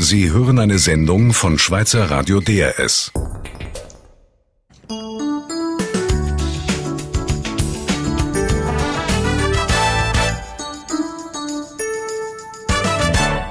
[0.00, 3.10] Sie hören eine Sendung von Schweizer Radio DRS.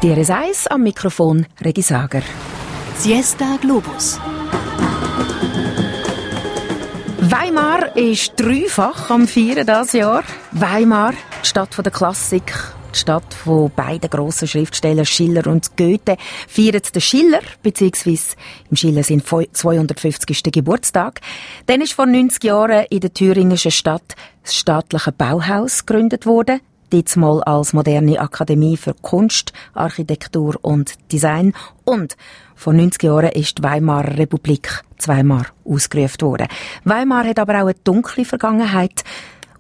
[0.02, 2.22] DRS 1 am Mikrofon Regi Sager.
[2.98, 4.18] Siesta Globus.
[7.20, 10.24] Weimar ist dreifach am Feiern dieses Jahr.
[10.54, 11.12] Weimar,
[11.44, 12.54] die Stadt der Klassik,
[12.98, 18.36] die Stadt von beiden grossen Schriftstellern Schiller und Goethe, feiert den Schiller, beziehungsweise
[18.70, 20.52] im Schiller sind 250.
[20.52, 21.22] Geburtstag.
[21.68, 26.60] Dann ist vor 90 Jahren in der thüringischen Stadt das staatliche Bauhaus gegründet worden
[26.94, 31.54] diesmal als moderne Akademie für Kunst, Architektur und Design
[31.84, 32.16] und
[32.56, 36.48] vor 90 Jahren ist die Weimarer Republik zweimal ausgerufen worden.
[36.86, 39.04] Weimar hat aber auch eine dunkle Vergangenheit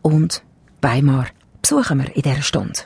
[0.01, 0.41] und
[0.81, 1.27] Weimar
[1.61, 2.79] besuchen wir in dieser Stunde.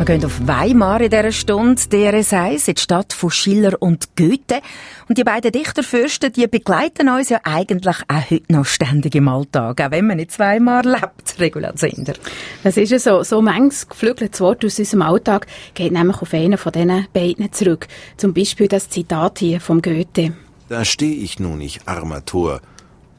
[0.00, 4.62] Wir gehen auf Weimar in dieser Stunde, DRS1, in die Stadt von Schiller und Goethe.
[5.10, 9.78] Und die beiden Dichterfürsten, die begleiten uns ja eigentlich auch heute noch ständig im Alltag,
[9.78, 12.14] auch wenn man nicht Weimar lebt, Regula Zinder.
[12.62, 13.22] Das ist ja so.
[13.24, 17.86] So manches geflügeltes Wort aus unserem Alltag geht nämlich auf einen von diesen beiden zurück.
[18.16, 20.32] Zum Beispiel das Zitat hier vom Goethe.
[20.70, 22.62] Da steh ich nun, ich armer Tor,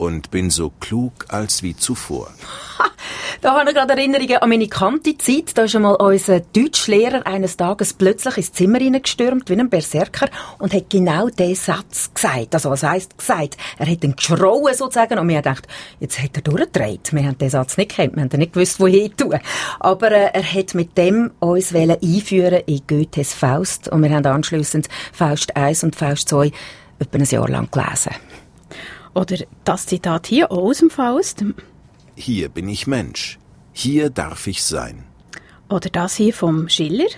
[0.02, 2.32] und bin so klug als wie zuvor.
[3.42, 5.58] Da habe ich gerade Erinnerungen an meine kante Zeit.
[5.58, 10.74] Da ist einmal unser Deutschlehrer eines Tages plötzlich ins Zimmer hineingestürmt, wie ein Berserker, und
[10.74, 12.54] hat genau diesen Satz gesagt.
[12.54, 13.58] Also, was heisst gesagt?
[13.80, 15.68] Er hat ihn geschrauen, sozusagen, und wir haben gedacht,
[16.00, 17.14] jetzt hat er durchgedreht.
[17.14, 19.40] Wir haben den Satz nicht gekannt, wir haben nicht gewusst, wohin tun.
[19.80, 24.88] Aber äh, er hat mit dem uns einführen in Goethes Faust, und wir haben anschliessend
[25.14, 26.52] Faust 1 und Faust 2
[27.00, 28.12] etwa ein Jahr lang gelesen.
[29.14, 31.44] Oder das Zitat hier aus dem Faust.
[32.16, 33.40] Hier bin ich Mensch.
[33.74, 35.06] Hier darf ich sein.
[35.70, 37.10] Oder das hier vom Schiller.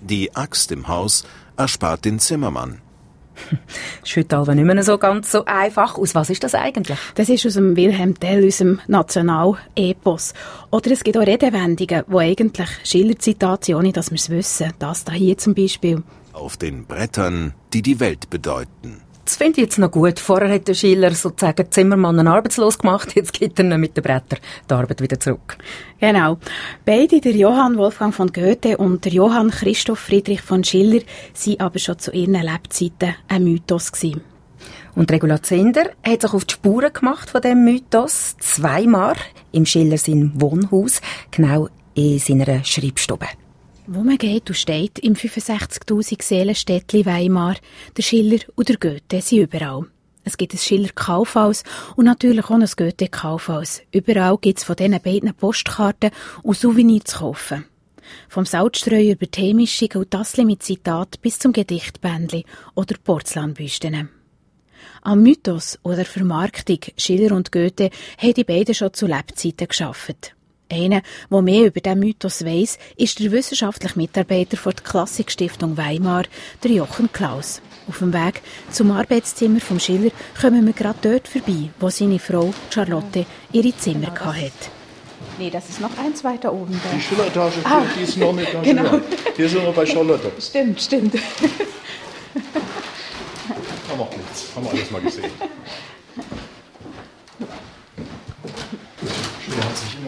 [0.00, 1.24] Die Axt im Haus
[1.56, 2.80] erspart den Zimmermann.
[4.00, 5.98] Das ist heute aber nicht mehr so ganz so einfach.
[5.98, 6.96] Aus was ist das eigentlich?
[7.14, 10.32] Das ist aus dem Wilhelm Tell, unserem Nationalepos.
[10.70, 14.72] Oder es gibt auch Redewendungen, wo eigentlich Schiller-Zitate, ohne dass wir es wissen.
[14.78, 16.02] Das da hier zum Beispiel.
[16.32, 19.02] Auf den Brettern, die die Welt bedeuten.
[19.26, 20.20] Das finde ich jetzt noch gut.
[20.20, 24.38] Vorher hat der Schiller sozusagen Zimmermann einen arbeitslos gemacht, jetzt gibt er mit den Brettern
[24.70, 25.58] die Arbeit wieder zurück.
[25.98, 26.38] Genau.
[26.84, 31.00] Beide, der Johann Wolfgang von Goethe und der Johann Christoph Friedrich von Schiller,
[31.34, 34.20] sind aber schon zu ihren Lebzeiten ein Mythos gewesen.
[34.94, 39.16] Und Regula Zender hat sich auf die Spuren gemacht von dem Mythos zweimal
[39.50, 41.00] im Schiller sein Wohnhaus,
[41.32, 43.26] genau in seiner Schreibstube.
[43.88, 47.54] Wo man geht und steht im 65.000 Seelenstädtli Weimar,
[47.96, 49.86] der Schiller und der Goethe sind überall.
[50.24, 51.62] Es gibt ein Schiller Kaufhaus
[51.94, 53.82] und natürlich auch ein Goethe Kaufhaus.
[53.92, 56.10] Überall gibt es von diesen beiden Postkarten
[56.42, 57.64] und Souvenirs zu kaufen.
[58.28, 62.44] Vom Salzstreuer über Teemischung und Tassli mit Zitat bis zum Gedichtbändli
[62.74, 64.08] oder Porzellanbüsten.
[65.02, 70.35] Am Mythos oder Vermarktung Schiller und Goethe haben die beiden schon zu Lebzeiten geschafft.
[70.70, 76.24] Einer, der mehr über diesen Mythos weiss, ist der wissenschaftliche Mitarbeiter der Klassikstiftung Weimar,
[76.62, 77.62] der Jochen Klaus.
[77.88, 78.42] Auf dem Weg
[78.72, 80.10] zum Arbeitszimmer vom Schiller
[80.40, 84.50] kommen wir gerade dort vorbei, wo seine Frau Charlotte ihre Zimmer hatte.
[85.38, 86.80] Nee, das ist noch eins weiter oben.
[86.82, 86.96] Da.
[86.96, 88.90] Die Schilleretage, ah, die ist noch nicht ganz genau.
[88.90, 89.02] Hier.
[89.36, 90.32] hier sind wir bei Charlotte.
[90.40, 91.14] Stimmt, stimmt.
[91.14, 91.20] Da
[93.96, 94.46] macht nichts.
[94.54, 95.30] Haben wir alles mal gesehen.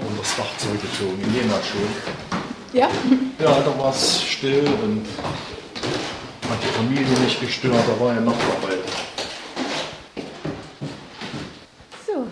[0.00, 2.38] Unter das Dach zurückgezogen, in Jena schon.
[2.72, 2.88] Ja?
[3.38, 5.06] Ja, da war es still und
[6.50, 8.78] hat die Familie nicht gestört, da war ja Nachtarbeit.
[12.06, 12.26] So,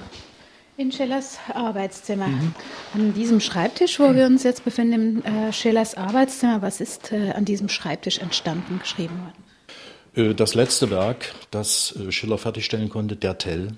[0.76, 2.28] in Schillers Arbeitszimmer.
[2.28, 2.54] Mhm.
[2.94, 7.32] An diesem Schreibtisch, wo wir uns jetzt befinden, im äh, Schillers Arbeitszimmer, was ist äh,
[7.32, 10.30] an diesem Schreibtisch entstanden, geschrieben worden?
[10.30, 13.72] Äh, das letzte Werk, das äh, Schiller fertigstellen konnte, der Tell,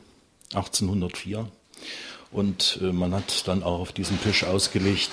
[0.55, 1.49] 1804.
[2.31, 5.11] Und äh, man hat dann auch auf diesem Tisch ausgelegt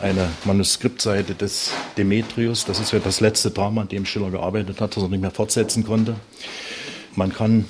[0.00, 2.64] eine Manuskriptseite des Demetrius.
[2.64, 5.30] Das ist ja das letzte Drama, an dem Schiller gearbeitet hat, das er nicht mehr
[5.30, 6.16] fortsetzen konnte.
[7.14, 7.66] Man kann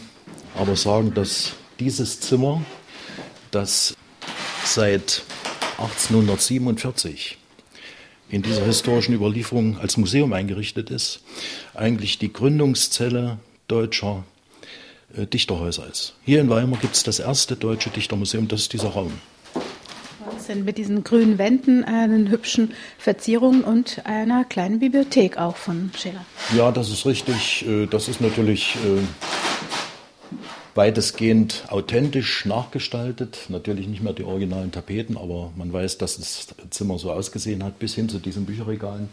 [0.56, 2.62] aber sagen, dass dieses Zimmer,
[3.50, 3.97] das
[4.64, 5.23] seit
[5.78, 7.38] 1847
[8.28, 11.20] in dieser historischen Überlieferung als Museum eingerichtet ist,
[11.75, 14.25] eigentlich die Gründungszelle deutscher
[15.17, 16.14] äh, Dichterhäuser ist.
[16.25, 19.12] Hier in Weimar gibt es das erste deutsche Dichtermuseum, das ist dieser Raum.
[20.50, 26.25] Wahnsinn, mit diesen grünen Wänden, einen hübschen Verzierungen und einer kleinen Bibliothek auch von Schiller.
[26.57, 27.67] Ja, das ist richtig.
[27.67, 29.02] Äh, das ist natürlich äh,
[30.75, 33.47] weitestgehend authentisch nachgestaltet.
[33.49, 37.79] Natürlich nicht mehr die originalen Tapeten, aber man weiß, dass das Zimmer so ausgesehen hat,
[37.79, 39.09] bis hin zu diesen Bücherregalen.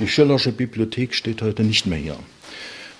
[0.00, 2.16] Die Schillersche Bibliothek steht heute nicht mehr hier.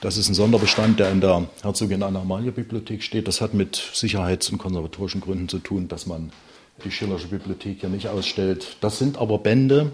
[0.04, 3.26] Das ist ein Sonderbestand, der in der Herzogin Anna Amalia Bibliothek steht.
[3.26, 6.30] Das hat mit Sicherheits- und konservatorischen Gründen zu tun, dass man
[6.84, 8.76] die Schillersche Bibliothek hier nicht ausstellt.
[8.82, 9.92] Das sind aber Bände,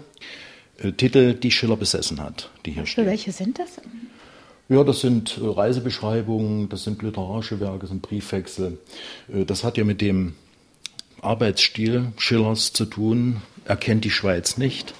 [0.79, 3.05] äh, Titel, die Schiller besessen hat, die hier stehen.
[3.05, 3.79] Welche sind das?
[4.67, 8.79] Ja, das sind äh, Reisebeschreibungen, das sind literarische Werke, das sind Briefwechsel.
[9.33, 10.35] Äh, das hat ja mit dem
[11.21, 13.41] Arbeitsstil Schillers zu tun.
[13.63, 14.93] Er kennt die Schweiz nicht.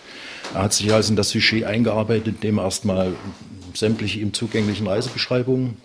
[0.53, 3.13] Er hat sich also in das Sujet eingearbeitet, indem er erstmal
[3.75, 5.77] sämtliche ihm zugänglichen Reisebeschreibungen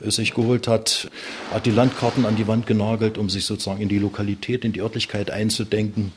[0.00, 1.10] äh, sich geholt hat,
[1.52, 4.80] hat die Landkarten an die Wand genagelt, um sich sozusagen in die Lokalität, in die
[4.80, 6.12] Örtlichkeit einzudenken.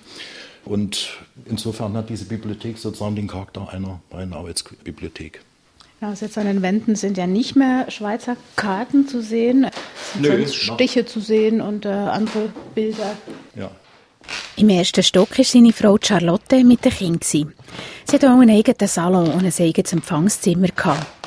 [0.65, 5.41] Und insofern hat diese Bibliothek sozusagen den Charakter einer reinen Arbeitsbibliothek.
[6.01, 10.21] Ja, jetzt an den Wänden sind ja nicht mehr Schweizer Karten zu sehen, es sind
[10.21, 13.17] Nö, Stiche zu sehen und äh, andere Bilder.
[13.55, 13.69] Ja.
[14.57, 17.53] Im ersten Stock war seine Frau Charlotte mit den Kindern.
[18.05, 20.67] Sie hatte auch einen eigenen Salon und ein eigenes Empfangszimmer.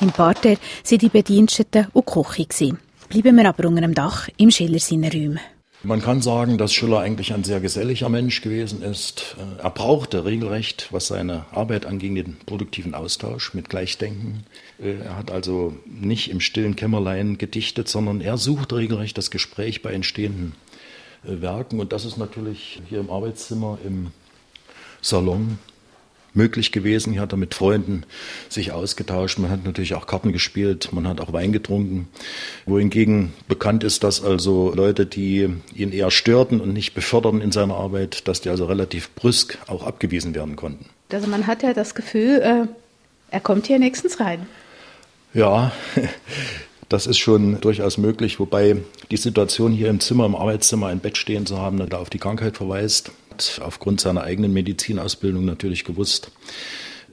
[0.01, 2.07] Im Parterre waren die Bediensteten und
[2.37, 2.77] die Küche.
[3.09, 5.41] Bleiben wir aber unter dem Dach im Schiller seiner Räume.
[5.85, 9.37] Man kann sagen, dass Schiller eigentlich ein sehr geselliger Mensch gewesen ist.
[9.59, 14.45] Er brauchte regelrecht, was seine Arbeit anging, den produktiven Austausch mit Gleichdenken.
[14.79, 19.93] Er hat also nicht im stillen Kämmerlein gedichtet, sondern er sucht regelrecht das Gespräch bei
[19.93, 20.62] entstehenden äh,
[21.23, 21.81] Werken.
[21.81, 24.09] Und das ist natürlich hier im Arbeitszimmer, im
[25.01, 25.59] Salon
[26.35, 27.13] möglich gewesen.
[27.13, 28.05] Hier hat er mit Freunden
[28.49, 29.39] sich ausgetauscht.
[29.39, 32.09] Man hat natürlich auch Karten gespielt, man hat auch Wein getrunken.
[32.67, 37.75] Wohingegen bekannt ist, dass also Leute, die ihn eher störten und nicht beförderten in seiner
[37.75, 40.87] Arbeit, dass die also relativ brüsk auch abgewiesen werden konnten.
[41.13, 42.67] Also man hat ja das Gefühl, äh,
[43.31, 44.47] er kommt hier nächstens rein.
[45.35, 45.73] Ja,
[46.93, 48.77] das ist schon durchaus möglich, wobei
[49.11, 52.19] die Situation hier im Zimmer, im Arbeitszimmer ein Bett stehen zu haben, da auf die
[52.19, 53.13] Krankheit verweist
[53.61, 56.31] aufgrund seiner eigenen Medizinausbildung natürlich gewusst,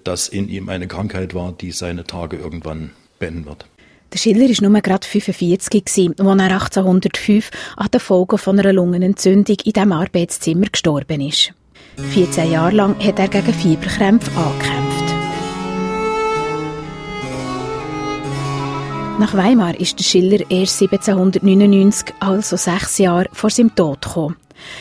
[0.03, 3.65] dass in ihm eine Krankheit war, die seine Tage irgendwann beenden wird.
[4.11, 9.55] Der Schiller war nur gerade 45, als er 1805 an den Folgen von einer Lungenentzündung
[9.63, 11.53] in diesem Arbeitszimmer gestorben ist.
[12.11, 15.08] 14 Jahre lang hat er gegen Fieberkrämpfe angekämpft.
[19.19, 24.37] Nach Weimar ist der Schiller erst 1799, also sechs Jahre vor seinem Tod gekommen.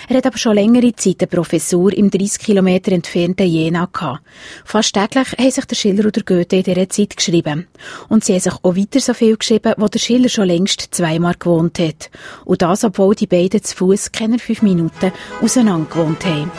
[0.08, 4.20] Er hat aber schon längere Zeit eine Professur im 30 Kilometer entfernten Jena gehabt.
[4.64, 7.66] Fast täglich haben sich der Schiller und der Goethe in dieser Zeit geschrieben.
[8.08, 11.34] Und sie haben sich auch weiter so viel geschrieben, wo der Schiller schon längst zweimal
[11.36, 12.08] gewohnt hat.
[12.44, 15.10] Und das, obwohl die beiden zu Fuß keine fünf Minuten
[15.42, 16.52] auseinander gewohnt haben.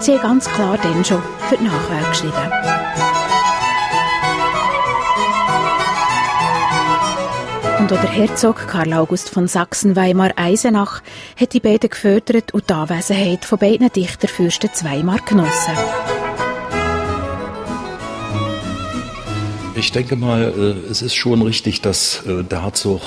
[0.00, 2.81] Sie haben ganz klar dann schon für die Nachwelt geschrieben.
[7.82, 11.02] Und auch der Herzog Karl August von Sachsen-Weimar-Eisenach
[11.36, 15.74] hat die beiden gefördert und die Anwesenheit von beiden Dichterfürsten zweimal genossen.
[19.74, 23.02] Ich denke mal, äh, es ist schon richtig, dass äh, der Herzog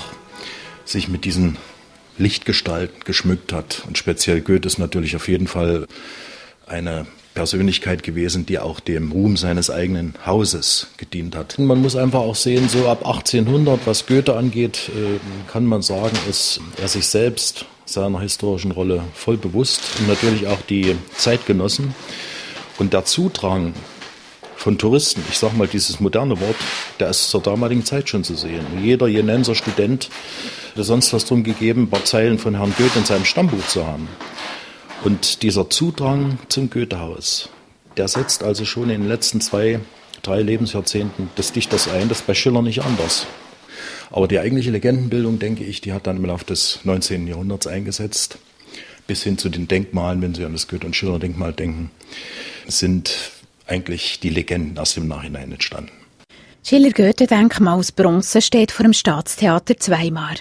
[0.83, 1.57] sich mit diesen
[2.17, 3.83] Lichtgestalten geschmückt hat.
[3.87, 5.87] Und speziell Goethe ist natürlich auf jeden Fall
[6.67, 11.59] eine Persönlichkeit gewesen, die auch dem Ruhm seines eigenen Hauses gedient hat.
[11.59, 15.19] Man muss einfach auch sehen, so ab 1800, was Goethe angeht, äh,
[15.51, 20.61] kann man sagen, ist er sich selbst seiner historischen Rolle voll bewusst und natürlich auch
[20.67, 21.93] die Zeitgenossen.
[22.79, 23.73] Und der Zudrang
[24.55, 26.55] von Touristen, ich sage mal dieses moderne Wort,
[26.99, 28.65] der ist zur damaligen Zeit schon zu sehen.
[28.81, 30.09] Jeder Jenenser Student
[30.71, 33.85] hätte sonst was drum gegeben, ein paar Zeilen von Herrn Goethe in seinem Stammbuch zu
[33.85, 34.07] haben.
[35.03, 37.49] Und dieser Zudrang zum Goethehaus,
[37.97, 39.79] der setzt also schon in den letzten zwei,
[40.21, 42.09] drei Lebensjahrzehnten des Dichters ein.
[42.09, 43.27] Das ist bei Schiller nicht anders.
[44.11, 47.27] Aber die eigentliche Legendenbildung, denke ich, die hat dann im Laufe des 19.
[47.27, 48.37] Jahrhunderts eingesetzt.
[49.07, 51.91] Bis hin zu den Denkmalen, wenn Sie an das Goethe- und Schiller-Denkmal denken,
[52.67, 53.31] sind
[53.67, 55.91] eigentlich die Legenden erst im Nachhinein entstanden.
[56.63, 60.35] Schiller-Goethe-Denkmal aus Bronze steht vor dem Staatstheater Zweimar.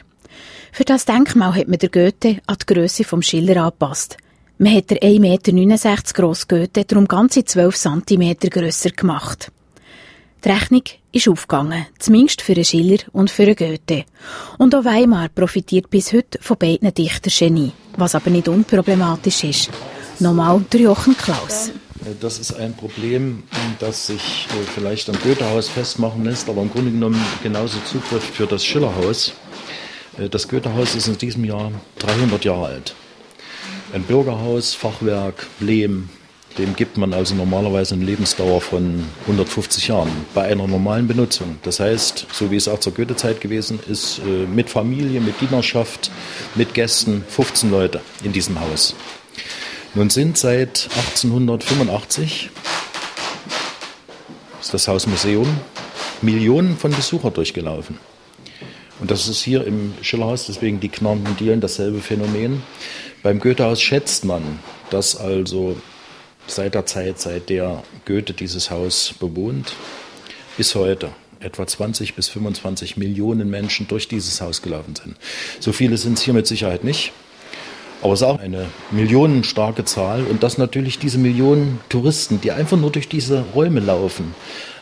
[0.72, 4.16] Für das Denkmal hat man der Goethe an die Grösse vom Schiller angepasst.
[4.56, 9.50] Man hat der 1,69 Meter grosse Goethe darum ganze 12 cm grösser gemacht.
[10.44, 14.04] Die Rechnung ist aufgegangen, zumindest für einen Schiller und für einen Goethe.
[14.58, 19.70] Und auch Weimar profitiert bis heute von beiden Dichtergenie, was aber nicht unproblematisch ist.
[20.20, 21.72] Nochmal der Jochen Klaus.
[22.20, 23.42] Das ist ein Problem,
[23.80, 28.46] das sich äh, vielleicht am Goethehaus festmachen lässt, aber im Grunde genommen genauso zutrifft für
[28.46, 29.32] das Schillerhaus.
[30.16, 32.94] Äh, das Goethehaus ist in diesem Jahr 300 Jahre alt.
[33.94, 36.08] Ein Bürgerhaus, Fachwerk, Lehm,
[36.58, 41.60] dem gibt man also normalerweise eine Lebensdauer von 150 Jahren bei einer normalen Benutzung.
[41.62, 46.10] Das heißt, so wie es auch zur Goethe-Zeit gewesen ist, äh, mit Familie, mit Dienerschaft,
[46.56, 48.96] mit Gästen, 15 Leute in diesem Haus.
[49.94, 52.50] Nun sind seit 1885
[54.60, 55.46] ist das Haus Museum
[56.20, 57.96] Millionen von Besuchern durchgelaufen.
[59.00, 62.62] Und das ist hier im Schillerhaus, deswegen die knarrenden Dielen, dasselbe Phänomen.
[63.24, 64.58] Beim Goethehaus schätzt man,
[64.90, 65.78] dass also
[66.46, 69.72] seit der Zeit, seit der Goethe dieses Haus bewohnt,
[70.58, 71.08] bis heute
[71.40, 75.16] etwa 20 bis 25 Millionen Menschen durch dieses Haus gelaufen sind.
[75.58, 77.12] So viele sind es hier mit Sicherheit nicht.
[78.02, 82.76] Aber es ist auch eine millionenstarke Zahl und dass natürlich diese Millionen Touristen, die einfach
[82.76, 84.34] nur durch diese Räume laufen,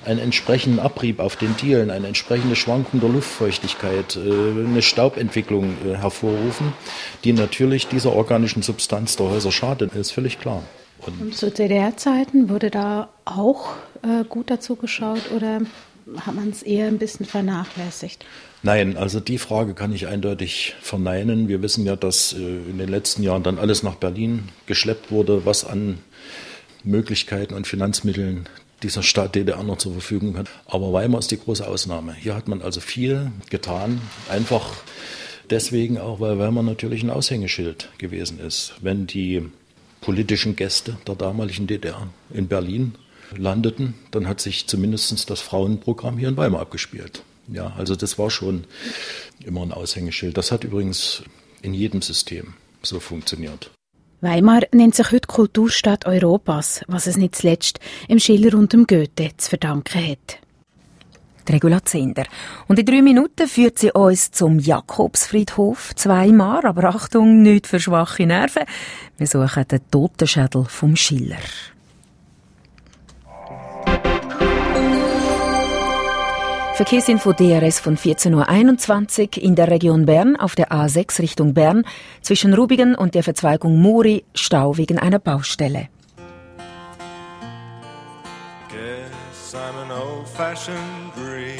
[0.07, 5.97] einen entsprechenden Abrieb auf den Dielen, eine entsprechende Schwankung der Luftfeuchtigkeit, äh, eine Staubentwicklung äh,
[5.97, 6.73] hervorrufen,
[7.25, 10.63] die natürlich dieser organischen Substanz der Häuser schadet, ist völlig klar.
[11.07, 15.61] Und, Und zu DDR-Zeiten wurde da auch äh, gut dazu geschaut oder
[16.19, 18.25] hat man es eher ein bisschen vernachlässigt?
[18.65, 21.49] Nein, also die Frage kann ich eindeutig verneinen.
[21.49, 25.65] Wir wissen ja, dass in den letzten Jahren dann alles nach Berlin geschleppt wurde, was
[25.65, 25.99] an
[26.85, 28.49] Möglichkeiten und Finanzmitteln
[28.83, 30.49] dieser Staat DDR noch zur Verfügung hat.
[30.67, 32.15] Aber Weimar ist die große Ausnahme.
[32.15, 34.69] Hier hat man also viel getan, einfach
[35.51, 38.75] deswegen auch, weil Weimar natürlich ein Aushängeschild gewesen ist.
[38.81, 39.43] Wenn die
[40.01, 42.95] politischen Gäste der damaligen DDR in Berlin
[43.37, 47.23] landeten, dann hat sich zumindest das Frauenprogramm hier in Weimar abgespielt.
[47.49, 48.65] Ja, also das war schon
[49.45, 50.37] immer ein Aushängeschild.
[50.37, 51.23] Das hat übrigens
[51.63, 53.71] in jedem System so funktioniert.
[54.23, 59.31] Weimar nennt sich heute Kulturstadt Europas, was es nicht zuletzt im Schiller und dem Goethe
[59.37, 60.39] zu verdanken hat.
[61.49, 62.23] Die Regula Zender.
[62.69, 68.25] Und in drei Minuten führt sie uns zum Jakobsfriedhof zweimal, aber Achtung, nicht für schwache
[68.25, 68.63] Nerven.
[69.19, 71.39] Wir suchen den Totenschädel vom Schiller.
[76.75, 81.85] Verkehrsinfo DRS von 14.21 Uhr in der Region Bern auf der A6 Richtung Bern
[82.23, 85.89] zwischen Rubigen und der Verzweigung Muri Stau wegen einer Baustelle.
[88.71, 91.59] Guess I'm an old-fashioned dreamer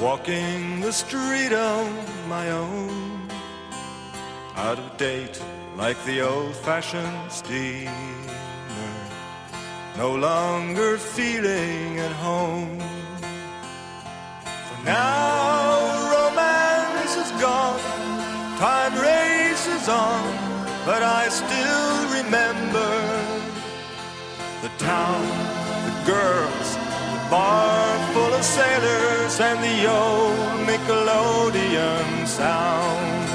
[0.00, 1.86] Walking the street on
[2.28, 3.28] my own
[4.56, 5.40] Out of date
[5.78, 8.45] like the old-fashioned steamer
[9.98, 12.78] No longer feeling at home
[14.68, 17.80] For Now romance is gone,
[18.58, 20.22] time races on,
[20.84, 22.92] but I still remember
[24.60, 25.24] the town,
[25.88, 26.68] the girls,
[27.14, 33.25] the bar full of sailors, and the old Nickelodeon sound.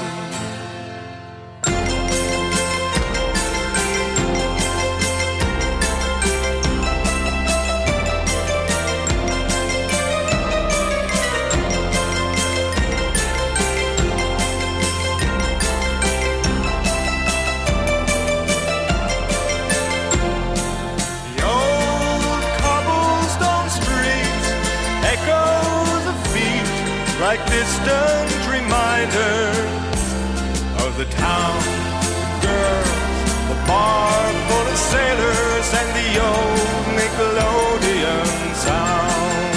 [27.78, 30.02] Like distant reminders
[30.84, 31.62] of the town,
[32.40, 32.88] the girls,
[33.48, 39.54] the bar full of sailors, and the old Nickelodeon sound.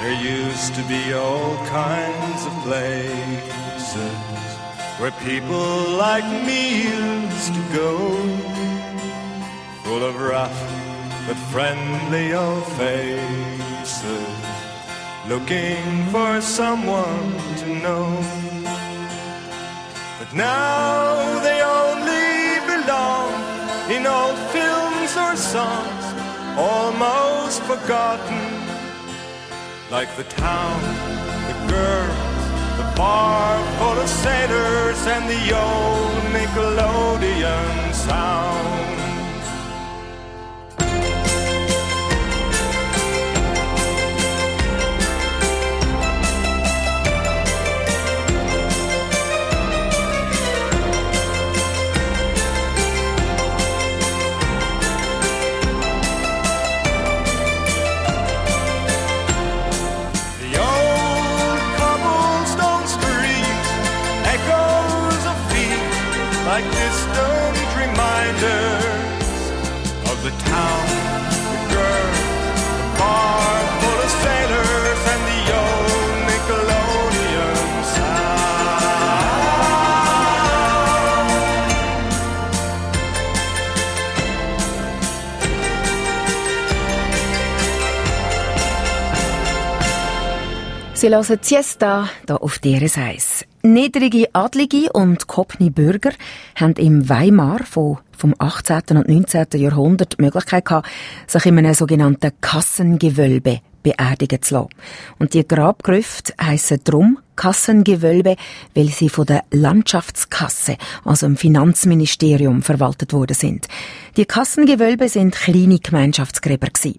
[0.00, 4.18] There used to be all kinds of places
[4.98, 7.98] where people like me used to go,
[9.84, 10.60] full of rough
[11.26, 14.61] but friendly old faces
[15.28, 18.06] looking for someone to know.
[20.18, 23.30] But now they only belong
[23.90, 26.04] in old films or songs,
[26.58, 28.42] almost forgotten.
[29.90, 30.80] Like the town,
[31.48, 32.42] the girls,
[32.78, 39.01] the bar full of sailors, and the old Nickelodeon sound.
[66.52, 69.24] like distant reminders
[70.10, 71.01] of the town
[91.02, 93.44] Sie hören Siesta hier auf DRS 1.
[93.64, 96.12] Niedrige Adlige und Kopni Bürger
[96.54, 98.82] haben im Weimar von, vom 18.
[98.90, 99.46] und 19.
[99.54, 100.88] Jahrhundert die Möglichkeit gehabt,
[101.26, 104.68] sich in einem sogenannten Kassengewölbe beerdigen zu lassen.
[105.18, 108.36] Und die Grabgrüfte heissen drum Kassengewölbe,
[108.76, 113.66] weil sie von der Landschaftskasse, also im Finanzministerium, verwaltet worden sind.
[114.16, 116.94] Die Kassengewölbe sind kleine Gemeinschaftsgräber gewesen.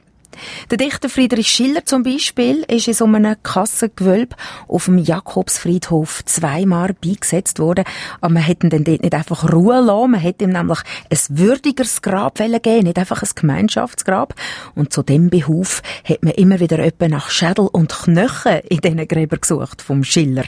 [0.70, 4.36] Der Dichter Friedrich Schiller zum Beispiel ist in so einem Kassengewölbe
[4.68, 7.86] auf dem Jakobsfriedhof zweimal beigesetzt worden.
[8.22, 10.12] Aber man hätte ihn dort nicht einfach Ruhe lassen.
[10.12, 14.36] Man hätte ihm nämlich ein würdigeres Grab geben nicht einfach ein Gemeinschaftsgrab.
[14.76, 19.08] Und zu dem Behuf hat man immer wieder etwa nach Schädel und Knochen in diesen
[19.08, 20.46] Gräbern gesucht vom Schiller,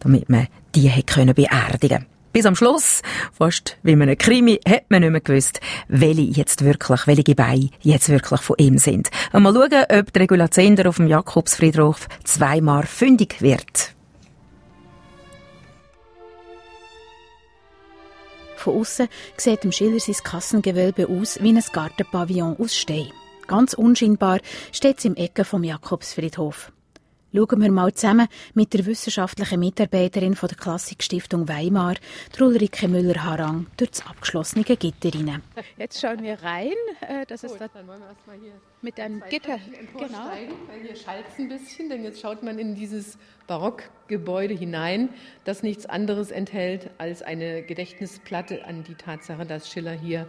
[0.00, 2.17] damit man die hätte beerdigen können.
[2.38, 3.02] Bis am Schluss,
[3.36, 7.70] fast wie man einen Krimi, hat man nicht mehr gewusst, welche jetzt wirklich, welche Gebeine
[7.80, 9.08] jetzt wirklich von ihm sind.
[9.32, 13.92] Und mal schauen, ob die Regula Zender auf dem Jakobsfriedhof zweimal fündig wird.
[18.54, 23.10] Von außen sieht dem Schiller sein Kassengewölbe aus wie ein Gartenpavillon aus Stein.
[23.48, 24.38] Ganz unscheinbar
[24.70, 26.70] steht es im Ecke vom Jakobsfriedhof.
[27.30, 31.96] Schauen wir mal zusammen mit der wissenschaftlichen Mitarbeiterin von der Klassikstiftung Weimar,
[32.40, 35.42] Ulrike Müller-Harang, durch das abgeschlossene Gitter rein.
[35.76, 36.72] Jetzt schauen wir rein.
[37.02, 39.58] Äh, das ist Gut, dann wollen wir erstmal hier mit einem Gitter.
[39.92, 40.30] Genau.
[40.30, 45.10] Weil hier schallt es ein bisschen, denn jetzt schaut man in dieses Barockgebäude hinein,
[45.44, 50.26] das nichts anderes enthält als eine Gedächtnisplatte an die Tatsache, dass Schiller hier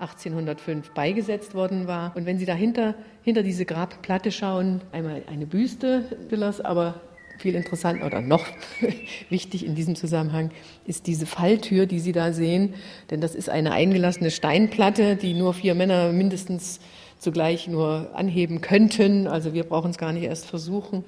[0.00, 2.16] 1805 beigesetzt worden war.
[2.16, 7.00] Und wenn Sie dahinter hinter diese Grabplatte schauen, einmal eine Büste Schillers, aber
[7.38, 8.46] viel interessanter oder noch
[9.30, 10.50] wichtig in diesem Zusammenhang
[10.86, 12.74] ist diese Falltür, die Sie da sehen,
[13.10, 16.80] denn das ist eine eingelassene Steinplatte, die nur vier Männer mindestens
[17.18, 19.26] zugleich nur anheben könnten.
[19.26, 21.04] Also wir brauchen es gar nicht erst versuchen,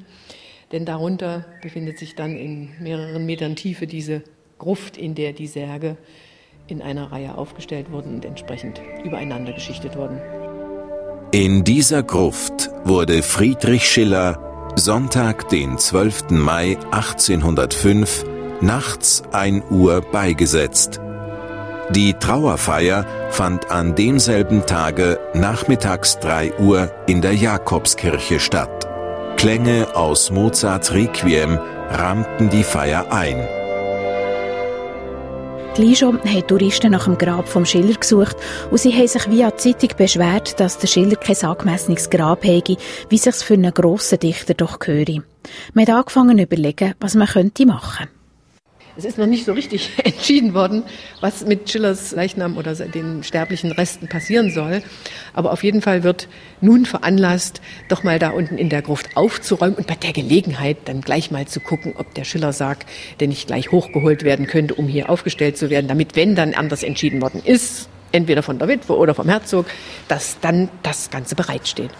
[0.72, 4.22] denn darunter befindet sich dann in mehreren Metern Tiefe diese
[4.58, 5.96] Gruft, in der die Särge
[6.66, 10.20] in einer Reihe aufgestellt wurden und entsprechend übereinander geschichtet wurden.
[11.32, 14.38] In dieser Gruft wurde Friedrich Schiller
[14.76, 16.30] Sonntag, den 12.
[16.30, 18.24] Mai 1805,
[18.62, 21.00] nachts 1 Uhr beigesetzt.
[21.90, 28.88] Die Trauerfeier fand an demselben Tage nachmittags 3 Uhr in der Jakobskirche statt.
[29.36, 31.58] Klänge aus Mozarts Requiem
[31.90, 33.46] rahmten die Feier ein.
[35.74, 38.36] Gleich schon haben Touristen nach dem Grab vom Schiller gesucht
[38.70, 42.76] und sie haben sich via Zeitung beschwert, dass der Schiller kein angemessenes Grab hätte,
[43.08, 45.22] wie sich's für einen grossen Dichter doch gehöre.
[45.72, 48.21] Man hat angefangen zu überlegen, was man könnte machen könnte.
[48.94, 50.82] Es ist noch nicht so richtig entschieden worden,
[51.20, 54.82] was mit Schillers Leichnam oder den sterblichen Resten passieren soll.
[55.32, 56.28] Aber auf jeden Fall wird
[56.60, 61.00] nun veranlasst, doch mal da unten in der Gruft aufzuräumen und bei der Gelegenheit dann
[61.00, 62.84] gleich mal zu gucken, ob der Schillersarg
[63.20, 66.82] denn nicht gleich hochgeholt werden könnte, um hier aufgestellt zu werden, damit, wenn dann anders
[66.82, 69.66] entschieden worden ist, entweder von der Witwe oder vom Herzog,
[70.08, 71.90] dass dann das Ganze bereitsteht.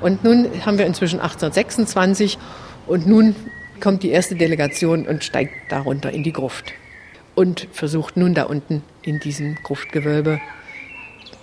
[0.00, 2.38] Und nun haben wir inzwischen 1826
[2.86, 3.34] und nun
[3.80, 6.72] kommt die erste Delegation und steigt darunter in die Gruft
[7.34, 10.40] und versucht nun da unten in diesem Gruftgewölbe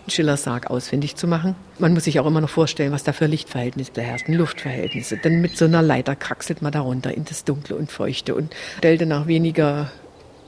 [0.07, 1.55] Schillers Sarg ausfindig zu machen.
[1.79, 5.17] Man muss sich auch immer noch vorstellen, was da für Lichtverhältnisse da herrschen, Luftverhältnisse.
[5.17, 9.05] Denn mit so einer Leiter kraxelt man darunter in das Dunkle und Feuchte und stellte
[9.05, 9.91] nach weniger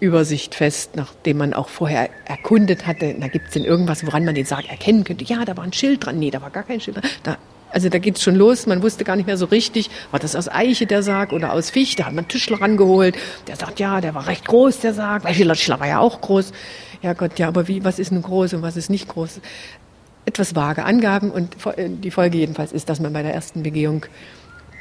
[0.02, 4.36] Übersicht fest, nachdem man auch vorher erkundet hatte, da gibt es denn irgendwas, woran man
[4.36, 5.24] den Sarg erkennen könnte.
[5.24, 6.20] Ja, da war ein Schild dran.
[6.20, 7.10] Nee, da war gar kein Schild dran.
[7.24, 7.38] Da
[7.76, 10.34] also da geht es schon los, man wusste gar nicht mehr so richtig, war das
[10.38, 13.82] aus Eiche der Sarg oder aus Fichte, da hat man einen Tischler rangeholt, der sagt,
[13.82, 16.54] ja, der war recht groß, der Sarg, weil Schiller war ja auch groß.
[17.02, 19.42] Ja Gott, ja, aber wie, was ist nun groß und was ist nicht groß?
[20.24, 24.06] Etwas vage Angaben und äh, die Folge jedenfalls ist, dass man bei der ersten Begehung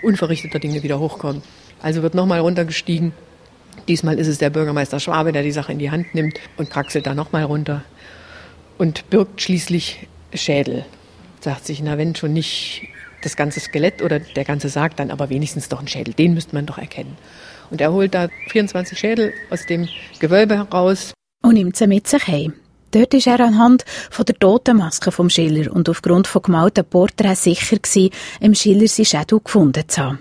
[0.05, 1.45] unverrichteter Dinge wieder hochkommt.
[1.83, 3.13] Also wird nochmal runtergestiegen.
[3.89, 7.09] Diesmal ist es der Bürgermeister Schwabe, der die Sache in die Hand nimmt und kraxelt
[7.09, 7.83] da nochmal runter
[8.79, 10.85] und birgt schließlich Schädel
[11.45, 12.83] sagt sich, na wenn schon nicht
[13.23, 16.15] das ganze Skelett oder der ganze Sarg, dann aber wenigstens doch ein Schädel.
[16.15, 17.17] Den müsste man doch erkennen.
[17.71, 21.15] Und er holt da 24 Schädel aus dem Gewölbe heraus.
[21.43, 22.55] Und nimmt sie mit sich heim.
[22.91, 27.77] Dort war er anhand von der Totenmaske vom Schiller und aufgrund von gemalten Porträts sicher
[27.77, 30.19] gewesen, im Schiller sein Schädel gefunden zu haben.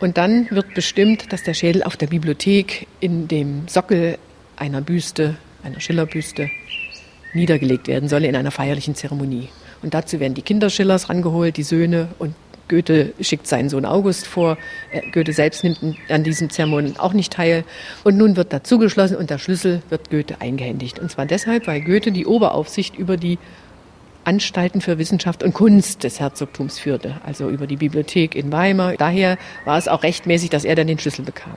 [0.00, 4.18] Und dann wird bestimmt, dass der Schädel auf der Bibliothek in dem Sockel
[4.56, 6.50] einer Büste, einer Schillerbüste,
[7.34, 9.48] niedergelegt werden solle in einer feierlichen Zeremonie.
[9.82, 12.34] Und dazu werden die Kinder Schillers rangeholt, die Söhne und
[12.68, 14.58] Goethe schickt seinen Sohn August vor.
[14.92, 17.64] Äh, Goethe selbst nimmt an diesem Zeremonial auch nicht teil.
[18.04, 20.98] Und nun wird dazu geschlossen und der Schlüssel wird Goethe eingehändigt.
[20.98, 23.38] Und zwar deshalb, weil Goethe die Oberaufsicht über die
[24.28, 28.94] Anstalten für Wissenschaft und Kunst des Herzogtums führte, also über die Bibliothek in Weimar.
[28.98, 31.54] Daher war es auch rechtmäßig, dass er dann den Schlüssel bekam.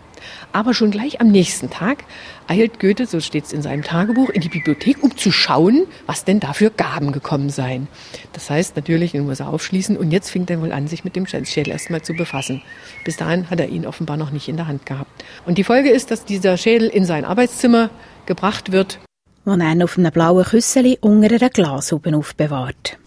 [0.54, 2.06] Aber schon gleich am nächsten Tag
[2.48, 6.24] eilt Goethe, so steht es in seinem Tagebuch, in die Bibliothek, um zu schauen, was
[6.24, 7.90] denn dafür Gaben gekommen seien.
[8.32, 11.18] Das heißt natürlich, ihn muss er aufschließen und jetzt fängt er wohl an, sich mit
[11.18, 12.62] dem Schädel erstmal zu befassen.
[13.04, 15.12] Bis dahin hat er ihn offenbar noch nicht in der Hand gehabt.
[15.46, 17.90] Und die Folge ist, dass dieser Schädel in sein Arbeitszimmer
[18.26, 19.00] gebracht wird
[19.46, 22.98] wo er auf einem blauen Küsseli unter einer Glashaube aufbewahrt.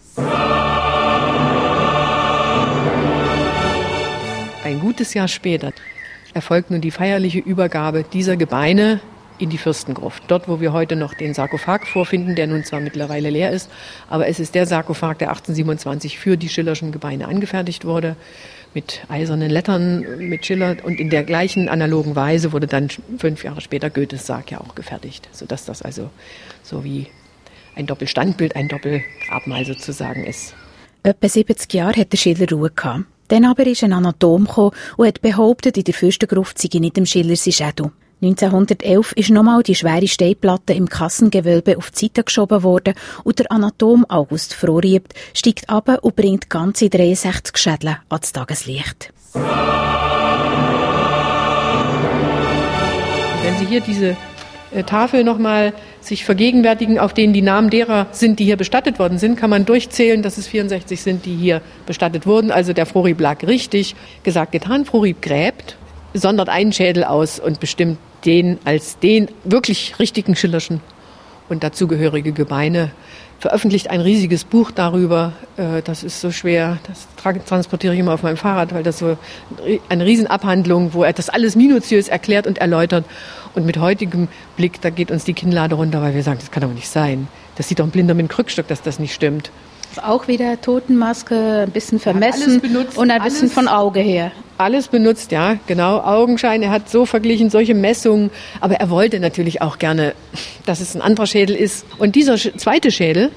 [4.63, 5.71] Ein gutes Jahr später
[6.33, 8.99] erfolgt nun die feierliche Übergabe dieser Gebeine
[9.37, 10.23] in die Fürstengruft.
[10.27, 13.69] Dort, wo wir heute noch den Sarkophag vorfinden, der nun zwar mittlerweile leer ist,
[14.09, 18.15] aber es ist der Sarkophag, der 1827 für die Schillerschen Gebeine angefertigt wurde,
[18.75, 23.61] mit eisernen Lettern mit Schiller und in der gleichen analogen Weise wurde dann fünf Jahre
[23.61, 26.11] später Goethes Sarg ja auch gefertigt, sodass das also
[26.61, 27.07] so wie
[27.75, 30.53] ein Doppelstandbild, ein Doppelgrabmal sozusagen ist.
[31.03, 33.05] Etwa 70 Jahre hat der Schiller Ruhe gehabt.
[33.29, 37.05] Dann aber ist ein Anatom gekommen und hat behauptet, in der Fürstengruft sei nicht dem
[37.05, 37.91] Schiller sein Schädel.
[38.21, 43.51] 1911 ist nochmal die schwere Steinplatte im Kassengewölbe auf die Seite geschoben worden und der
[43.51, 49.11] Anatom August Frohriebt steigt ab und bringt ganze 63 Schädel ans Tageslicht.
[53.43, 54.15] Wenn Sie hier diese
[54.73, 59.17] äh, Tafel nochmal sich vergegenwärtigen, auf denen die Namen derer sind, die hier bestattet worden
[59.17, 62.51] sind, kann man durchzählen, dass es 64 sind, die hier bestattet wurden.
[62.51, 63.95] Also der Frohrieb lag richtig.
[64.23, 64.85] Gesagt, getan.
[64.85, 65.77] Frohrieb gräbt,
[66.15, 70.81] sondert einen Schädel aus und bestimmt den als den wirklich richtigen Schillerschen
[71.49, 72.91] und dazugehörige Gebeine.
[73.39, 75.33] Veröffentlicht ein riesiges Buch darüber.
[75.57, 77.07] Äh, das ist so schwer, das
[77.45, 79.17] transportiere ich immer auf meinem Fahrrad, weil das so
[79.89, 83.05] eine Riesenabhandlung, wo er das alles minutiös erklärt und erläutert.
[83.53, 86.63] Und mit heutigem Blick, da geht uns die Kinnlade runter, weil wir sagen, das kann
[86.63, 87.27] aber nicht sein.
[87.57, 89.51] Das sieht doch ein Blinder mit einem Krückstock, dass das nicht stimmt.
[90.01, 94.31] Auch wieder Totenmaske, ein bisschen vermessen benutzt, und ein bisschen von Auge her.
[94.57, 95.99] Alles benutzt, ja, genau.
[95.99, 98.31] Augenschein, er hat so verglichen, solche Messungen.
[98.61, 100.13] Aber er wollte natürlich auch gerne,
[100.65, 101.85] dass es ein anderer Schädel ist.
[101.97, 103.31] Und dieser zweite Schädel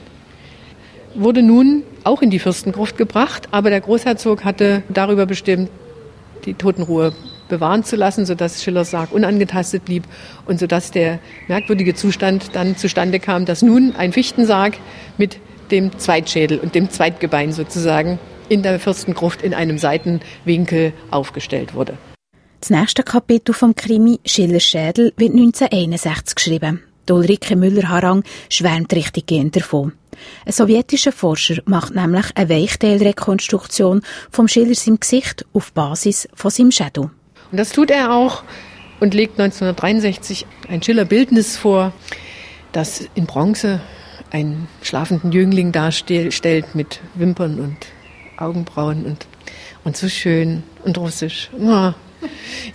[1.17, 3.49] wurde nun auch in die Fürstengruft gebracht.
[3.51, 5.71] Aber der Großherzog hatte darüber bestimmt,
[6.45, 7.13] die Totenruhe
[7.49, 10.05] bewahren zu lassen, sodass Schillers Sarg unangetastet blieb
[10.47, 14.75] und sodass der merkwürdige Zustand dann zustande kam, dass nun ein Fichtensarg
[15.17, 15.39] mit
[15.73, 21.99] dem Zweitschädel und dem Zweitgebein sozusagen in der Fürstengruft in einem Seitenwinkel aufgestellt wurde.
[22.61, 26.83] Das nächste Kapitel vom Krimi Schillers Schädel wird 1961 geschrieben.
[27.09, 29.93] Die Ulrike Müller-Harang schwärmt richtig gehend davon.
[30.45, 36.73] Ein sowjetischer Forscher macht nämlich eine Weichteilrekonstruktion vom Schiller seinem Gesicht auf Basis von seinem
[36.73, 37.11] Schädel.
[37.51, 38.43] Und das tut er auch
[39.01, 41.93] und legt 1963 ein Schiller-Bildnis vor,
[42.73, 43.81] das in Bronze
[44.31, 47.77] einen schlafenden Jüngling darstellt mit Wimpern und
[48.41, 49.27] Augenbrauen und,
[49.85, 51.51] und so schön und russisch.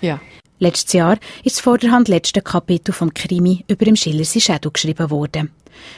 [0.02, 0.20] Ja.
[0.60, 5.52] Letztes Jahr ist das vorderhand letzte Kapitel vom Krimi über dem Schiller Shadow geschrieben worden.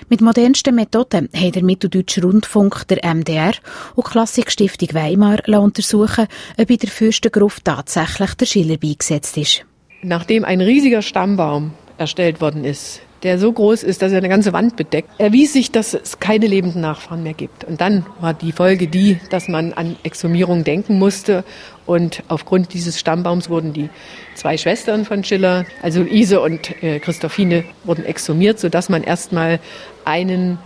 [0.10, 3.54] Mit modernsten Methoden hat der Mitteldeutsche Rundfunk, der MDR
[3.96, 9.66] und Klassikstiftung Weimar untersuchen, ob in der Fürstengruft tatsächlich der Schiller beigesetzt ist.
[10.02, 14.54] Nachdem ein riesiger Stammbaum erstellt worden ist, der so groß ist, dass er eine ganze
[14.54, 17.64] Wand bedeckt, erwies sich, dass es keine lebenden Nachfahren mehr gibt.
[17.64, 21.44] Und dann war die Folge die, dass man an Exhumierung denken musste.
[21.88, 23.90] Und aufgrund dieses Stammbaums wurden die
[24.36, 29.60] zwei Schwestern von Schiller, also Ise und äh, Christophine, wurden exhumiert, sodass man erstmal
[30.06, 30.60] einen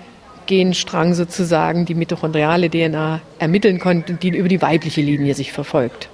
[0.46, 6.10] Genstrang sozusagen, die mitochondriale DNA, ermitteln konnte, die über die weibliche Linie sich verfolgt.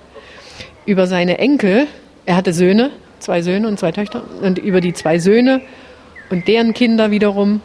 [0.86, 1.88] Über seine Enkel,
[2.28, 5.62] er hatte Söhne, zwei Söhne und zwei Töchter, und über die zwei Söhne
[6.30, 7.62] und deren Kinder wiederum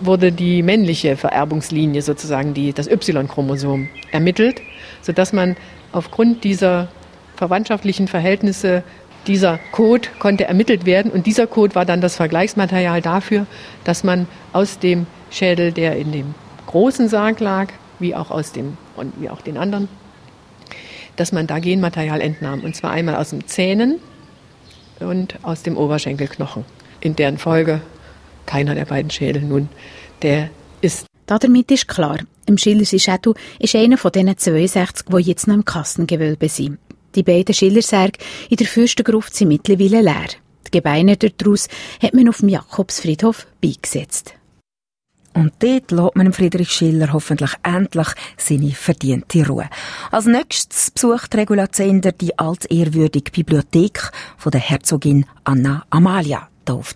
[0.00, 4.60] wurde die männliche Vererbungslinie sozusagen, die, das Y-Chromosom, ermittelt,
[5.00, 5.56] sodass man
[5.92, 6.88] aufgrund dieser
[7.36, 8.82] verwandtschaftlichen Verhältnisse
[9.26, 11.12] dieser Code konnte ermittelt werden.
[11.12, 13.46] Und dieser Code war dann das Vergleichsmaterial dafür,
[13.84, 16.34] dass man aus dem Schädel, der in dem
[16.66, 19.88] großen Sarg lag, wie auch aus dem und wie auch den anderen,
[21.16, 22.60] dass man da Genmaterial entnahm.
[22.60, 24.00] Und zwar einmal aus den Zähnen
[24.98, 26.64] und aus dem Oberschenkelknochen
[27.02, 27.80] in deren Folge
[28.46, 29.68] keiner der beiden Schädel nun
[30.22, 31.06] der ist.
[31.26, 35.64] Damit ist klar, im Schillersi Schädel ist einer von diesen 62, die jetzt noch im
[35.64, 36.78] Kassengewölbe sind.
[37.14, 40.28] Die beiden Schillersärge in der Fürstengruft sind mittlerweile leer.
[40.66, 41.68] Die Gebeine daraus
[42.02, 44.34] hat man auf dem Jakobsfriedhof beigesetzt.
[45.34, 49.68] Und dort lässt man Friedrich Schiller hoffentlich endlich seine verdiente Ruhe.
[50.10, 56.94] Als nächstes besucht Regula Zender die altehrwürdige Bibliothek von der Herzogin Anna Amalia auf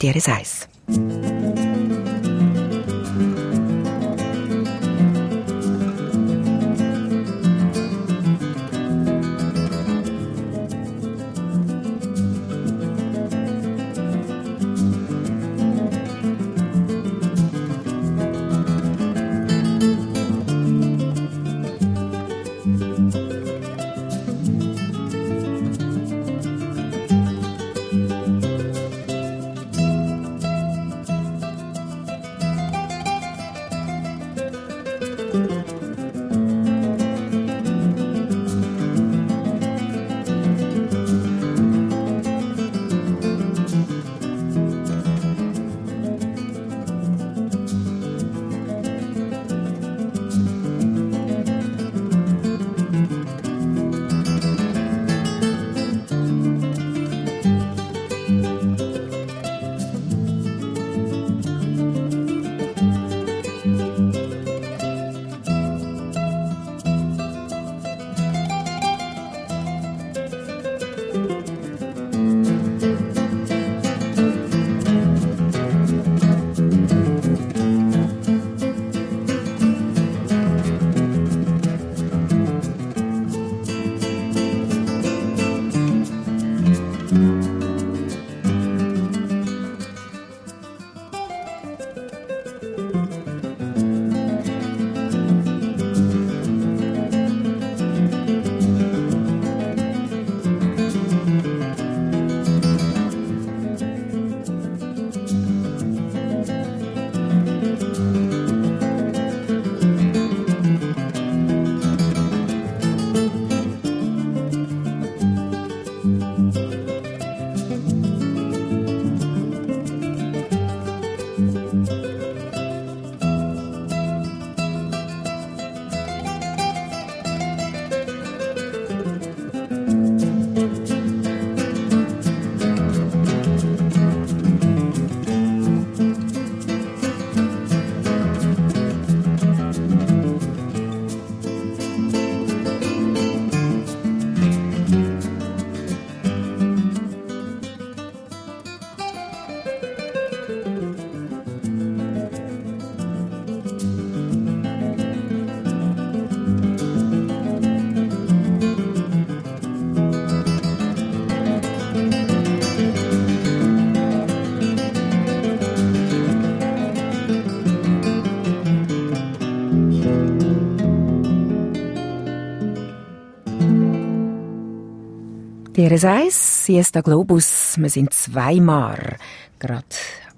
[175.76, 175.90] DRS1.
[175.90, 179.16] DRS1, Siesta Globus, wir sind zweimal,
[179.58, 179.84] gerade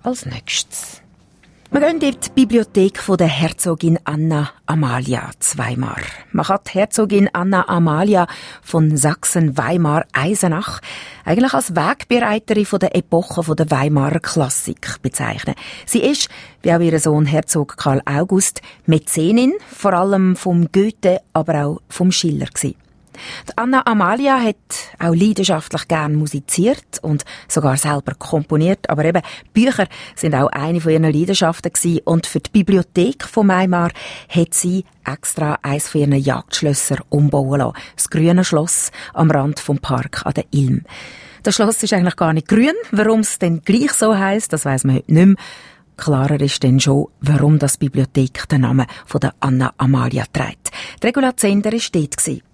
[0.03, 1.01] als nächstes.
[1.71, 6.03] Wir gehen in die Bibliothek von der Herzogin Anna Amalia zweimal.
[6.33, 8.27] Man kann die Herzogin Anna Amalia
[8.63, 10.81] von Sachsen-Weimar-Eisenach
[11.25, 15.55] eigentlich als Wegbereiterin von der Epoche von der Weimarer Klassik bezeichnen.
[15.87, 16.29] Sie ist,
[16.63, 22.11] wie auch ihr Sohn Herzog Karl August, Mäzenin, vor allem vom Goethe, aber auch vom
[22.11, 22.88] Schiller gewesen.
[23.57, 24.57] Anna Amalia hat
[24.99, 30.93] auch leidenschaftlich gern musiziert und sogar selber komponiert, aber eben Bücher sind auch eine von
[30.93, 32.01] ihren Leidenschaften gewesen.
[32.05, 33.91] und für die Bibliothek von Weimar
[34.29, 37.77] hat sie extra eins von ihren Jagdschlösser umbauen lassen.
[37.97, 40.83] Das grüne Schloss am Rand vom Park an der Ilm.
[41.43, 42.75] Das Schloss ist eigentlich gar nicht grün.
[42.91, 45.37] Warum es denn gleich so heißt, das weiß man heute nicht mehr.
[45.97, 50.71] Klarer ist dann schon, warum das Bibliothek den Namen von der Anna Amalia trägt.
[51.03, 52.48] Die Regula Zender war dort.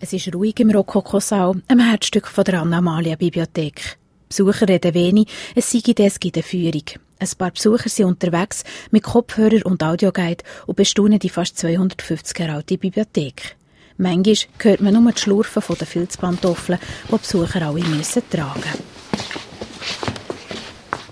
[0.00, 3.98] Es ist ruhig im Rokokosaal, einem Herzstück von der Anna-Amalia-Bibliothek.
[4.28, 6.84] Besucher reden wenig, es sei das gibt eine Führung.
[7.18, 12.52] Ein paar Besucher sind unterwegs mit Kopfhörer und Audioguide und bestaunen die fast 250 Jahre
[12.52, 13.56] alte Bibliothek.
[13.96, 18.78] Manchmal hört man nur die Schlurfen den Filzpantoffeln, die, die Besucher alle müssen tragen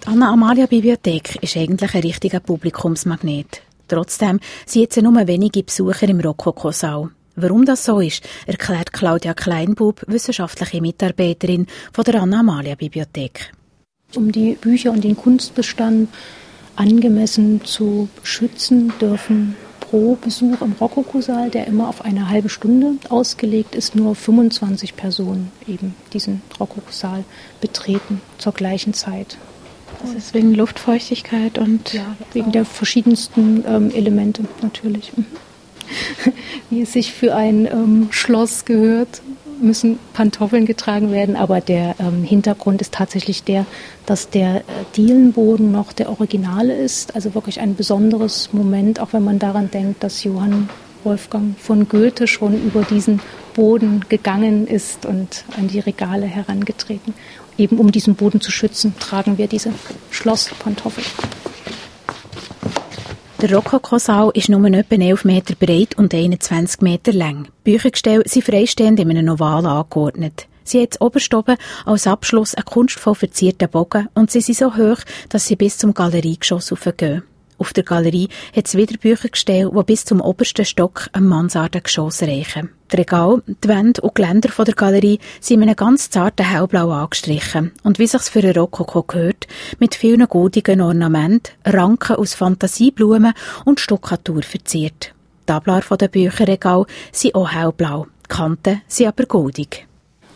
[0.05, 3.62] Die Anna-Amalia-Bibliothek ist eigentlich ein richtiger Publikumsmagnet.
[3.88, 7.11] Trotzdem sind jetzt nur wenige Besucher im Rokokosaal.
[7.37, 13.53] Warum das so ist, erklärt Claudia Kleinbub, wissenschaftliche Mitarbeiterin von der Anna-Amalia-Bibliothek.
[14.14, 16.09] Um die Bücher und den Kunstbestand
[16.77, 23.75] angemessen zu schützen, dürfen pro Besuch im Rokokosaal, der immer auf eine halbe Stunde ausgelegt
[23.75, 27.25] ist, nur 25 Personen eben diesen Rokokosaal
[27.61, 29.37] betreten zur gleichen Zeit.
[30.01, 35.16] Das ist wegen Luftfeuchtigkeit und ja, wegen der verschiedensten ähm, Elemente natürlich.
[35.16, 35.27] Mhm.
[36.70, 39.22] wie es sich für ein ähm, Schloss gehört,
[39.61, 43.66] müssen Pantoffeln getragen werden, aber der ähm, Hintergrund ist tatsächlich der,
[44.05, 44.62] dass der äh,
[44.96, 50.03] Dielenboden noch der Originale ist, also wirklich ein besonderes Moment, auch wenn man daran denkt,
[50.03, 50.68] dass Johann
[51.05, 53.20] Wolfgang von Goethe schon über diesen
[53.55, 57.14] Boden gegangen ist und an die Regale herangetreten.
[57.57, 59.72] Eben um diesen Boden zu schützen, tragen wir diese
[60.11, 61.07] Schlosspantoffeln.
[63.42, 67.48] Der Rokokosaal ist nur etwa 11 Meter breit und 21 Meter lang.
[67.65, 70.48] Büchergestelle sind freistehend in einem Oval angeordnet.
[70.65, 75.00] Sie hat oberst oben als Abschluss einen kunstvoll verzierten Bogen und sie sind so hoch,
[75.29, 77.25] dass sie bis zum Galeriegeschoss aufgehen.
[77.59, 82.71] Auf der Galerie hat es wieder Büchergestelle, die bis zum obersten Stock am Mansardengeschoss reichen.
[82.92, 87.73] Die Regal, die Wände und Geländer der Galerie sind mit einem ganz zarten Hellblau angestrichen
[87.83, 89.46] und wie sich's für einen Rokoko gehört,
[89.79, 93.33] mit vielen goldigen Ornamenten, Ranken aus Fantasieblumen
[93.65, 95.15] und Stuckatur verziert.
[95.48, 99.87] Die Ablar der Bücherregal sind auch hellblau, die Kanten sind aber goldig.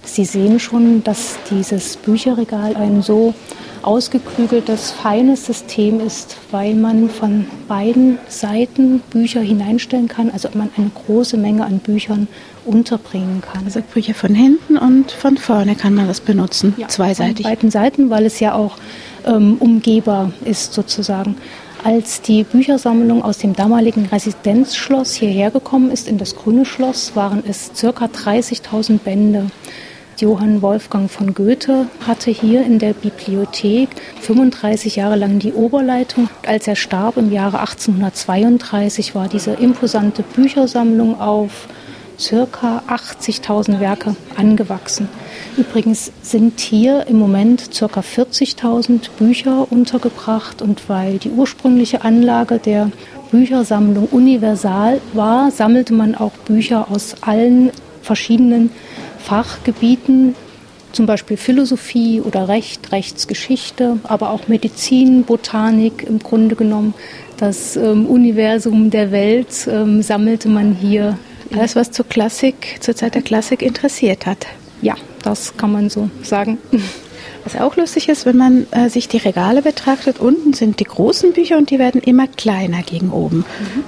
[0.04, 3.34] Sie sehen schon, dass dieses Bücherregal ein so
[3.82, 10.90] ausgeklügeltes, feines System ist, weil man von beiden Seiten Bücher hineinstellen kann, also man eine
[10.90, 12.28] große Menge an Büchern
[12.64, 13.64] unterbringen kann.
[13.64, 17.46] Also Bücher von hinten und von vorne kann man das benutzen, ja, zweiseitig.
[17.46, 18.76] Von beiden Seiten, weil es ja auch
[19.26, 21.36] ähm, umgehbar ist sozusagen.
[21.82, 27.42] Als die Büchersammlung aus dem damaligen Residenzschloss hierher gekommen ist in das Grüne Schloss, waren
[27.46, 27.88] es ca.
[27.88, 29.46] 30.000 Bände.
[30.20, 33.88] Johann Wolfgang von Goethe hatte hier in der Bibliothek
[34.20, 36.28] 35 Jahre lang die Oberleitung.
[36.46, 41.68] Als er starb im Jahre 1832 war diese imposante Büchersammlung auf
[42.18, 45.08] circa 80.000 Werke angewachsen.
[45.56, 52.90] Übrigens sind hier im Moment circa 40.000 Bücher untergebracht und weil die ursprüngliche Anlage der
[53.30, 57.70] Büchersammlung universal war, sammelte man auch Bücher aus allen
[58.02, 58.70] verschiedenen
[59.24, 60.34] Fachgebieten,
[60.92, 66.94] zum Beispiel Philosophie oder Recht, Rechtsgeschichte, aber auch Medizin, Botanik im Grunde genommen.
[67.36, 71.18] Das ähm, Universum der Welt ähm, sammelte man hier.
[71.52, 74.46] Alles, was zur Klassik, zur Zeit der Klassik interessiert hat.
[74.82, 76.58] Ja, das kann man so sagen.
[77.44, 81.32] Was auch lustig ist, wenn man äh, sich die Regale betrachtet, unten sind die großen
[81.32, 83.38] Bücher und die werden immer kleiner gegen oben.
[83.38, 83.84] Mhm.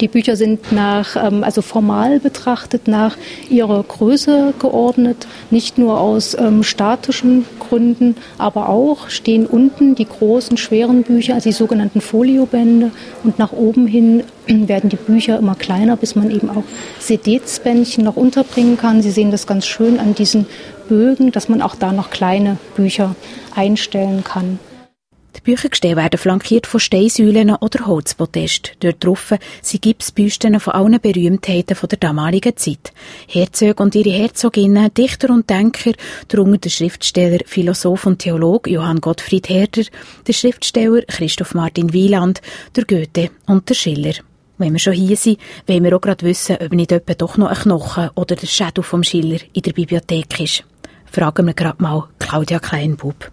[0.00, 3.16] Die Bücher sind nach, ähm, also formal betrachtet, nach
[3.48, 10.56] ihrer Größe geordnet, nicht nur aus ähm, statischen Gründen, aber auch stehen unten die großen,
[10.56, 12.90] schweren Bücher, also die sogenannten Foliobände,
[13.24, 16.64] und nach oben hin werden die Bücher immer kleiner, bis man eben auch
[17.00, 19.02] Sedezbändchen noch unterbringen kann.
[19.02, 20.46] Sie sehen das ganz schön an diesen
[20.88, 23.16] Bögen, dass man auch da noch kleine Bücher
[23.54, 24.58] einstellen kann.
[25.36, 28.74] Die Büchergestelle werden flankiert von Steinsäulen oder Holzpodesten.
[28.80, 32.92] Dort drauf sind Gipsbüsten von allen Berühmtheiten der damaligen Zeit.
[33.28, 35.92] Herzöge und ihre Herzoginnen, Dichter und Denker,
[36.28, 39.82] darunter der Schriftsteller, Philosoph und Theolog Johann Gottfried Herder,
[40.26, 42.40] der Schriftsteller Christoph Martin Wieland,
[42.74, 44.14] der Goethe und der Schiller.
[44.56, 47.48] Wenn wir schon hier sind, wollen wir auch gerade wissen, ob nicht etwa doch noch
[47.48, 50.64] ein Knochen oder der Schädel vom Schiller in der Bibliothek ist.
[51.04, 53.30] Fragen wir gerade mal Claudia Kleinbub.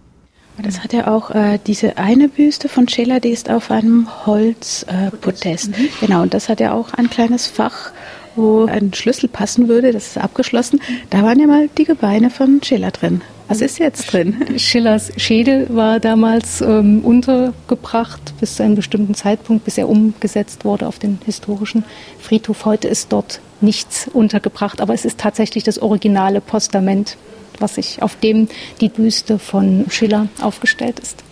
[0.62, 5.76] Das hat ja auch äh, diese eine Büste von Schiller, die ist auf einem Holzpodest.
[5.76, 5.88] Äh, mhm.
[6.00, 7.90] Genau, und das hat ja auch ein kleines Fach,
[8.36, 10.80] wo ein Schlüssel passen würde, das ist abgeschlossen.
[11.10, 13.22] Da waren ja mal die Gebeine von Schiller drin.
[13.48, 14.58] Was ist jetzt drin?
[14.58, 20.88] Schillers Schädel war damals ähm, untergebracht bis zu einem bestimmten Zeitpunkt, bis er umgesetzt wurde
[20.88, 21.84] auf den historischen
[22.18, 22.64] Friedhof.
[22.64, 27.18] Heute ist dort nichts untergebracht, aber es ist tatsächlich das originale Postament,
[27.58, 28.48] was sich auf dem
[28.80, 31.22] die Büste von Schiller aufgestellt ist.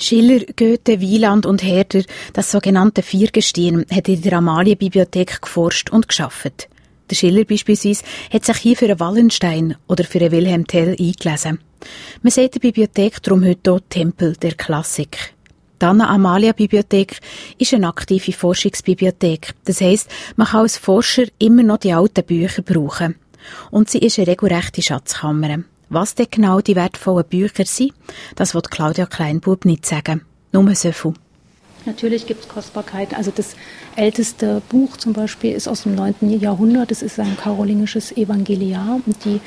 [0.00, 6.68] Schiller, Goethe, Wieland und Herder, das sogenannte Viergestirn, hat in der Amalienbibliothek geforscht und geschafft.
[7.10, 11.58] Der Schiller beispielsweise hat sich hier für einen Wallenstein oder für einen Wilhelm Tell eingelesen.
[12.22, 15.34] Man sieht der Bibliothek darum heute auch Tempel der Klassik.
[15.80, 17.18] Die Anna-Amalia-Bibliothek
[17.58, 19.54] ist eine aktive Forschungsbibliothek.
[19.64, 23.16] Das heisst, man kann als Forscher immer noch die alten Bücher brauchen.
[23.70, 25.64] Und sie ist eine regelrechte Schatzkammer.
[25.90, 27.94] Was denn genau die wertvollen Bücher sind,
[28.36, 30.22] das wird Claudia Kleinbub nicht sagen.
[30.52, 31.14] Nur so viel.
[31.86, 33.14] Natürlich gibt es Kostbarkeiten.
[33.16, 33.54] Also das
[33.96, 36.38] älteste Buch zum Beispiel ist aus dem 9.
[36.38, 36.90] Jahrhundert.
[36.90, 39.00] Es ist ein karolingisches Evangeliar.
[39.06, 39.40] Und die,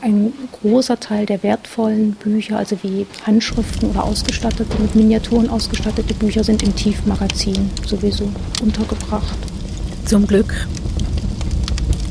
[0.00, 6.44] ein großer Teil der wertvollen Bücher, also wie Handschriften oder ausgestattete, mit Miniaturen ausgestattete Bücher,
[6.44, 8.30] sind im Tiefmagazin sowieso
[8.62, 9.36] untergebracht.
[10.04, 10.68] Zum Glück.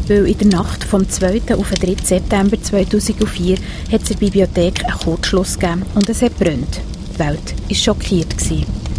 [0.08, 1.56] Weil in der Nacht vom 2.
[1.56, 2.04] auf den 3.
[2.04, 3.58] September 2004
[3.92, 6.82] hat es der Bibliothek einen Kurzschluss gegeben und es hat brennt.
[7.14, 8.38] Die Welt war schockiert.
[8.38, 8.93] Gewesen.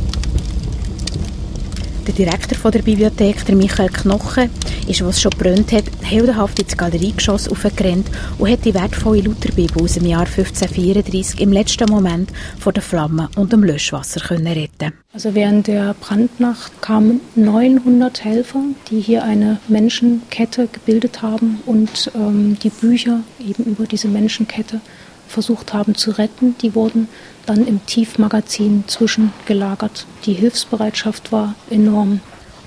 [2.07, 4.51] Der Direktor der Bibliothek, der Michael Knochen,
[4.87, 9.95] ist, was schon brennt hat, heldenhaft ins Galeriegeschoss aufgerannt und hat die wertvolle Lutherbibel aus
[9.95, 14.93] dem Jahr 1534 im letzten Moment vor den Flammen und dem Löschwasser können retten.
[15.15, 22.59] Also während der Brandnacht kamen 900 Helfer, die hier eine Menschenkette gebildet haben und ähm,
[22.63, 24.83] die Bücher eben über diese Menschenkette
[25.27, 26.55] versucht haben zu retten.
[26.61, 27.09] Die wurden
[27.45, 30.07] dann im Tiefmagazin zwischengelagert.
[30.27, 32.21] Die Hilfsbereitschaft war enorm.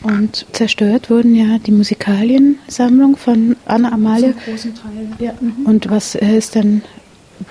[0.04, 4.34] Und zerstört wurden ja die Musikaliensammlung von Anna Amalie.
[4.34, 5.10] Zum großen Teil.
[5.20, 5.34] Ja.
[5.40, 5.66] Mhm.
[5.66, 6.84] Und was ist denn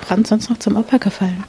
[0.02, 1.44] Brand sonst noch zum Opfer gefallen?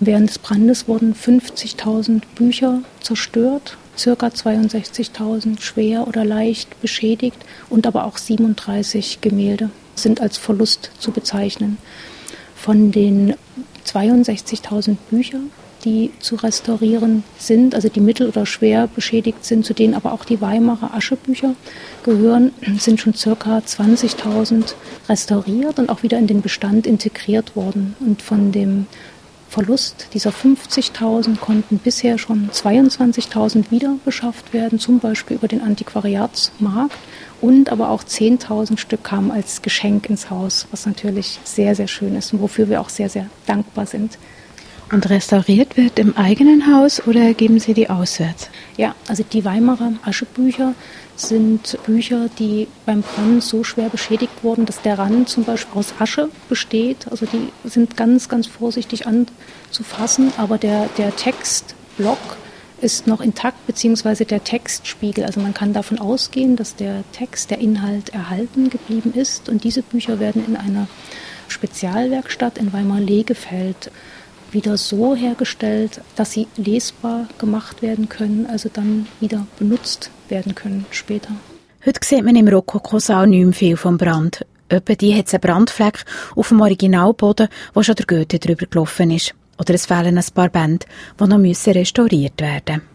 [0.00, 7.36] Während des Brandes wurden 50.000 Bücher zerstört, circa 62.000 schwer oder leicht beschädigt
[7.68, 11.76] und aber auch 37 Gemälde sind als Verlust zu bezeichnen.
[12.56, 13.34] Von den
[13.94, 15.50] 62.000 Büchern,
[15.84, 20.24] die zu restaurieren sind, also die mittel- oder schwer beschädigt sind, zu denen aber auch
[20.24, 21.54] die Weimarer Aschebücher
[22.04, 24.74] gehören, sind schon circa 20.000
[25.08, 27.96] restauriert und auch wieder in den Bestand integriert worden.
[28.00, 28.86] Und von dem
[29.48, 36.96] Verlust dieser 50.000 konnten bisher schon 22.000 wieder beschafft werden, zum Beispiel über den Antiquariatsmarkt.
[37.40, 42.14] Und aber auch 10.000 Stück kamen als Geschenk ins Haus, was natürlich sehr, sehr schön
[42.16, 44.18] ist und wofür wir auch sehr, sehr dankbar sind.
[44.92, 48.50] Und restauriert wird im eigenen Haus oder geben Sie die auswärts?
[48.76, 50.74] Ja, also die Weimarer Aschebücher
[51.14, 55.94] sind Bücher, die beim Brand so schwer beschädigt wurden, dass der Rand zum Beispiel aus
[56.00, 57.06] Asche besteht.
[57.08, 62.18] Also die sind ganz, ganz vorsichtig anzufassen, aber der, der Textblock
[62.80, 65.24] ist noch intakt, beziehungsweise der Textspiegel.
[65.24, 69.48] Also man kann davon ausgehen, dass der Text, der Inhalt erhalten geblieben ist.
[69.48, 70.88] Und diese Bücher werden in einer
[71.48, 73.90] Spezialwerkstatt in Weimar-Legefeld
[74.52, 80.86] wieder so hergestellt, dass sie lesbar gemacht werden können, also dann wieder benutzt werden können
[80.90, 81.30] später.
[81.84, 84.44] Heute sieht man im Rokokosaal nicht mehr viel vom Brand.
[84.68, 86.04] Etwa die hat einen Brandfleck
[86.36, 89.34] auf dem Originalboden, wo schon der Goethe drüber gelaufen ist.
[89.60, 90.86] Oder es fehlen ein paar Bände,
[91.20, 92.90] die noch müssen restauriert werden müssen.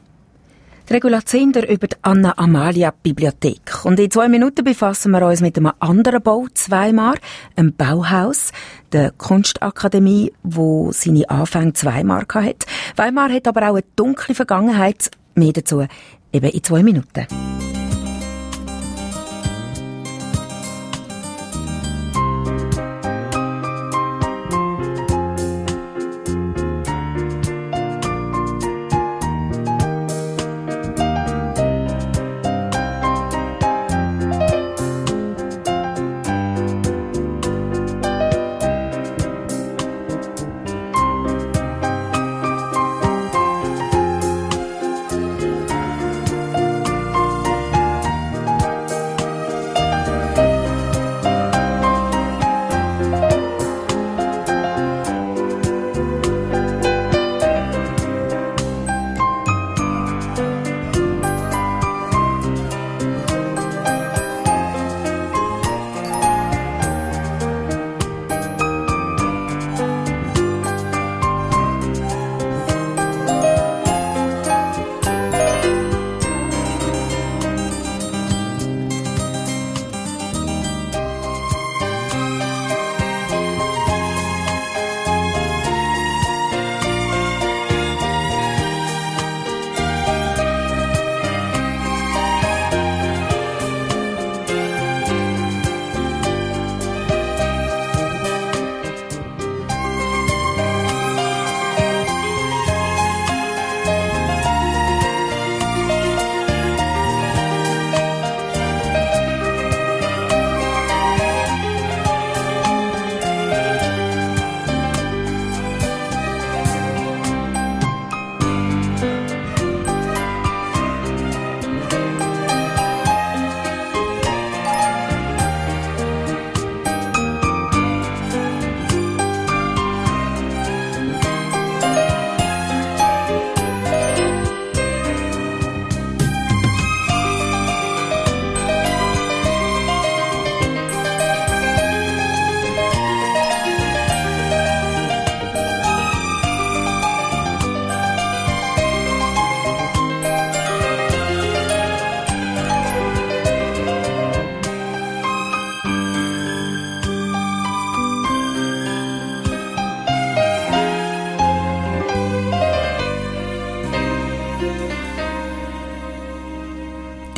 [0.90, 3.86] Die Regula Zinder über die Anna-Amalia-Bibliothek.
[3.86, 7.16] Und in zwei Minuten befassen wir uns mit einem anderen Bau zu Weimar,
[7.56, 8.52] einem Bauhaus,
[8.92, 12.66] der Kunstakademie, wo seine Anfänge zu Weimar hat.
[12.96, 15.10] Weimar hat aber auch eine dunkle Vergangenheit.
[15.34, 15.86] Mehr dazu
[16.32, 17.26] eben in zwei Minuten.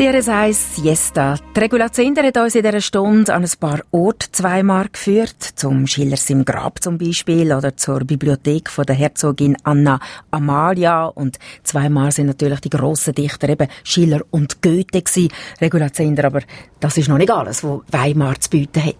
[0.07, 1.35] DRS1 Siesta.
[1.53, 5.43] Die Regulation hat uns in dieser Stunde an ein paar Orte zweimal geführt.
[5.55, 9.99] Zum Schillers im Grab zum Beispiel oder zur Bibliothek von der Herzogin Anna
[10.31, 11.07] Amalia.
[11.07, 15.27] Und zweimal sind natürlich die grossen Dichter eben Schiller und Goethe gewesen.
[15.59, 16.39] Regulation, aber
[16.79, 18.95] das ist noch nicht alles, was Weimar zu bieten hat.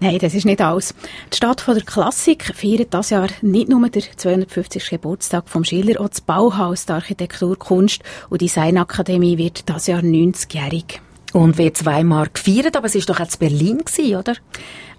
[0.00, 0.94] Nein, das ist nicht alles.
[1.32, 4.90] Die Stadt von der Klassik feiert das Jahr nicht nur den 250.
[4.90, 10.02] Geburtstag vom Schiller, auch das Bauhaus, die Architektur, Kunst und Designakademie wird das Jahr
[10.50, 11.00] 90-jährig.
[11.32, 13.84] Und wird zweimal gefeiert, aber es ist doch zu Berlin
[14.16, 14.34] oder?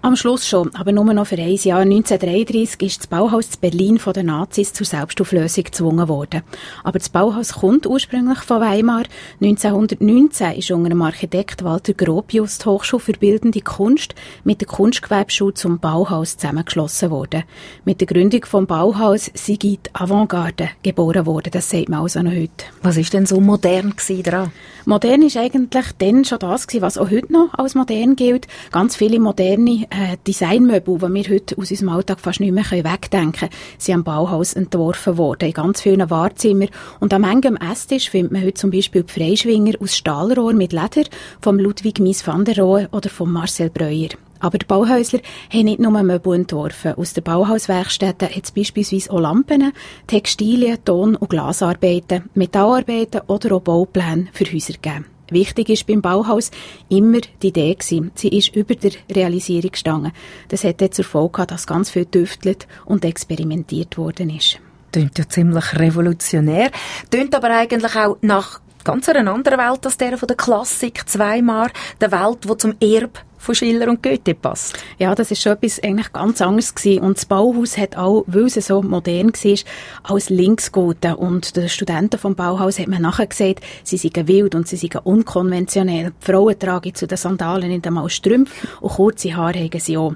[0.04, 1.82] Am Schluss schon, aber nur noch für ein Jahr.
[1.82, 6.42] 1933 ist das Bauhaus zu Berlin von den Nazis zur Selbstauflösung gezwungen worden.
[6.82, 9.04] Aber das Bauhaus kommt ursprünglich von Weimar.
[9.40, 15.54] 1919 ist unter dem Architekt Walter Gropius die Hochschule für Bildende Kunst mit der Kunstgewerbeschule
[15.54, 17.44] zum Bauhaus zusammengeschlossen worden.
[17.84, 21.52] Mit der Gründung vom Bauhaus sei die Avantgarde geboren worden.
[21.52, 22.64] Das sagt man also noch heute.
[22.82, 23.94] Was ist denn so modern
[24.24, 24.50] daran?
[24.84, 28.48] Modern ist eigentlich dann schon das gewesen, was auch heute noch als modern gilt.
[28.72, 33.32] Ganz viele moderne äh, Designmöbel, die wir heute aus unserem Alltag fast nicht mehr wegdenken
[33.32, 36.70] können, sind am Bauhaus entworfen worden, in ganz vielen Wahrzimmern.
[37.00, 41.04] Und am engem Esstisch findet man heute zum Beispiel die Freischwinger aus Stahlrohr mit Leder
[41.40, 44.08] vom Ludwig Mies van der Rohe oder von Marcel Breuer.
[44.40, 45.20] Aber die Bauhäusler
[45.52, 46.94] haben nicht nur Möbel entworfen.
[46.94, 49.72] Aus den Bauhauswerkstätten hat es beispielsweise auch Lampen,
[50.08, 55.11] Textilien, Ton- und Glasarbeiten, Metallarbeiten oder auch Baupläne für Häuser gegeben.
[55.32, 56.50] Wichtig ist beim Bauhaus
[56.88, 58.12] immer die Idee gewesen.
[58.14, 60.12] Sie ist über der Realisierung gestanden.
[60.48, 64.58] Das hat zur Folge gehabt, dass ganz viel tüftelt und experimentiert worden ist.
[64.92, 66.70] Tönt ja ziemlich revolutionär.
[67.10, 71.70] Tönt aber eigentlich auch nach ganz einer anderen Welt als der von der Klassik zweimal.
[72.00, 74.78] Der Welt, die zum Erb von Schiller und Goethe passt.
[74.98, 77.02] Ja, das ist schon etwas eigentlich ganz anderes gewesen.
[77.02, 79.58] Und das Bauhaus hat auch, weil es so modern war,
[80.04, 81.14] als links gehalten.
[81.14, 85.00] Und den Studenten vom Bauhaus hat man nachher gesagt, sie seien wild und sie seien
[85.02, 86.12] unkonventionell.
[86.20, 89.96] Die Frauen tragen zu den Sandalen in den Mal Strümpfe und kurze Haare haben sie
[89.96, 90.14] auch.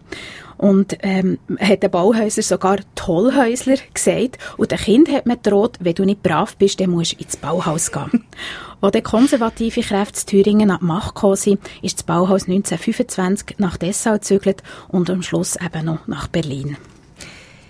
[0.58, 4.38] Und ähm, hat der Bauhäuser sogar Tollhäusler gesagt.
[4.56, 7.36] Und dem Kind hat man gedroht, wenn du nicht brav bist, dann musst du ins
[7.36, 8.24] Bauhaus gehen.
[8.80, 13.58] Als die konservative Kräfte in Thüringen an die Macht gekommen sind, ist das Bauhaus 1925
[13.58, 16.76] nach Dessau gezügelt und am Schluss eben noch nach Berlin.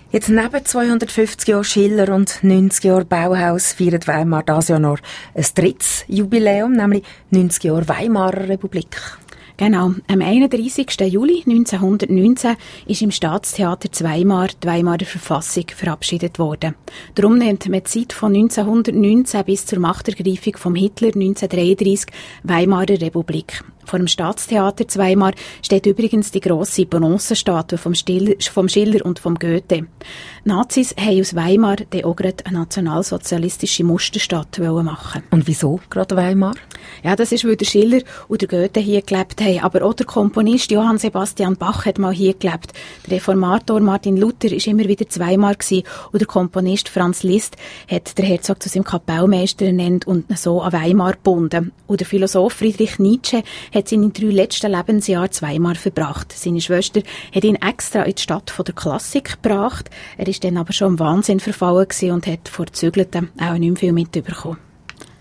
[0.09, 4.99] Jetzt neben 250 Jahren Schiller und 90 Jahren Bauhaus feiert Weimar das Jahr noch
[5.35, 8.97] ein drittes Jubiläum, nämlich 90 Jahre Weimarer Republik.
[9.57, 9.95] Genau.
[10.07, 10.87] Am 31.
[11.11, 12.55] Juli 1919
[12.85, 16.75] ist im Staatstheater Weimar die Weimarer Verfassung verabschiedet worden.
[17.15, 22.05] Darum nennt man die Zeit von 1919 bis zur Machtergreifung von Hitler 1933
[22.43, 23.63] Weimarer Republik.
[23.87, 25.31] Vor dem Staatstheater Weimar
[25.61, 29.87] steht übrigens die grosse Bronzestatue vom, vom Schiller und vom Goethe.
[30.43, 35.23] Nazis haben aus Weimar dann auch gerade eine nationalsozialistische Musterstatue machen.
[35.31, 36.53] Und wieso gerade Weimar?
[37.01, 39.59] Ja, das ist, weil der Schiller und der Goethe hier gelebt haben.
[39.59, 42.73] Aber auch der Komponist Johann Sebastian Bach hat mal hier gelebt.
[43.05, 45.83] Der Reformator Martin Luther ist immer wieder zweimal gewesen.
[46.11, 47.55] Und der Komponist Franz Liszt
[47.89, 51.71] hat der Herzog zu seinem Kapellmeister ernannt und so an Weimar gebunden.
[51.87, 53.43] Und der Philosoph Friedrich Nietzsche
[53.77, 56.33] hat seine drei letzten Lebensjahre zweimal verbracht.
[56.33, 57.01] Seine Schwester
[57.33, 59.89] hat ihn extra in die Stadt von der Klassik gebracht.
[60.17, 63.77] Er ist dann aber schon im Wahnsinn verfallen und hat vor Zügelten auch nicht mehr
[63.77, 64.57] viel mitbekommen.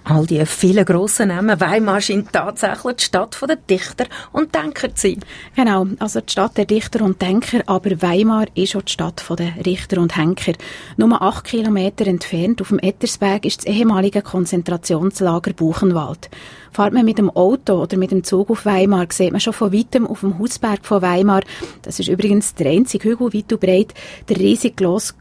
[0.08, 1.60] All die vielen grossen Namen.
[1.60, 5.20] Weimar scheint tatsächlich die Stadt der Dichter und Denker zu sein.
[5.56, 9.66] Genau, also die Stadt der Dichter und Denker, aber Weimar ist auch die Stadt der
[9.66, 10.52] Richter und Henker.
[10.96, 16.30] Nur acht Kilometer entfernt auf dem Ettersberg ist das ehemalige Konzentrationslager Buchenwald.
[16.72, 19.72] Fahrt man mit dem Auto oder mit dem Zug auf Weimar, sieht man schon von
[19.72, 21.42] weitem auf dem Hausberg von Weimar,
[21.82, 23.94] das ist übrigens der einzige Hügel weit und breit,
[24.28, 25.14] der riesig grosse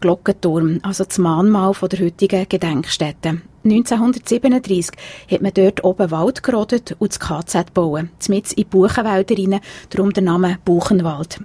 [0.00, 3.42] Glockenturm, also das Mahnmal von der heutigen Gedenkstätte.
[3.62, 4.96] 1937
[5.30, 10.14] hat man dort oben Wald gerodet und das KZ gebaut, mit in Buchenwälder rein, darum
[10.14, 11.40] der Name Buchenwald.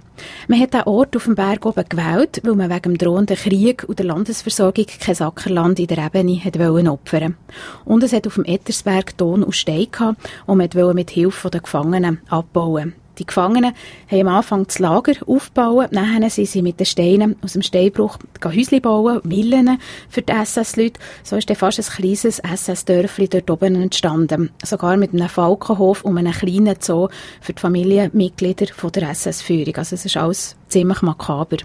[0.48, 3.84] Man hat den Ort auf dem Berg oben gewählt, weil man wegen dem drohenden Krieg
[3.86, 7.36] und der Landesversorgung kein Ackerland in der Ebene hat wollen opfern.
[7.84, 11.60] Und es hat auf dem Ettersberg Ton und Stein gehabt, und man mit Hilfe der
[11.60, 12.94] Gefangenen abbauen.
[13.18, 13.72] Die Gefangenen
[14.10, 18.18] haben am Anfang das Lager aufgebaut, nachher sind sie mit den Steinen aus dem Steinbruch
[18.44, 19.78] Häusli bauen, Millen
[20.08, 21.00] für die SS-Leute.
[21.22, 24.50] So ist dann fast ein kleines SS-Dörfli dort oben entstanden.
[24.62, 27.08] Sogar mit einem Falkenhof und einem kleinen Zoo
[27.40, 29.76] für die Familienmitglieder der SS-Führung.
[29.76, 31.56] Also es ist alles ziemlich makaber.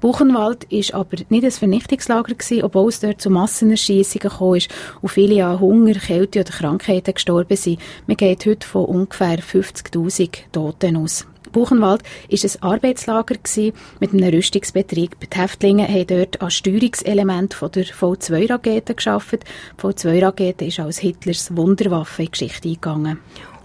[0.00, 5.08] Buchenwald ist aber nicht ein Vernichtungslager gewesen, obwohl es dort zu Massenerschießungen gekommen ist und
[5.10, 7.80] viele an Hunger, Kälte oder Krankheiten gestorben sind.
[8.06, 11.26] Man geht heute von ungefähr 50.000 Toten aus.
[11.52, 13.36] Buchenwald ist ein Arbeitslager
[14.00, 15.16] mit einem Rüstungsbetrieb.
[15.20, 19.38] Die Häftlinge haben dort an Steuerungselement der V2-Rakete geschafft.
[19.42, 23.18] Die V2-Rakete ist als Hitlers Wunderwaffe in die Geschichte eingegangen.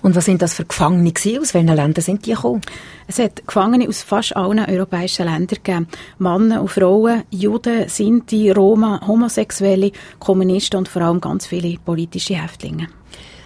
[0.03, 1.41] Und was sind das für Gefangene gewesen?
[1.41, 2.61] Aus welchen Ländern sind die gekommen?
[3.07, 5.87] Es hat Gefangene aus fast allen europäischen Ländern gegeben.
[6.19, 12.89] Männer und Frauen, Juden, Sinti, Roma, Homosexuelle, Kommunisten und vor allem ganz viele politische Häftlinge.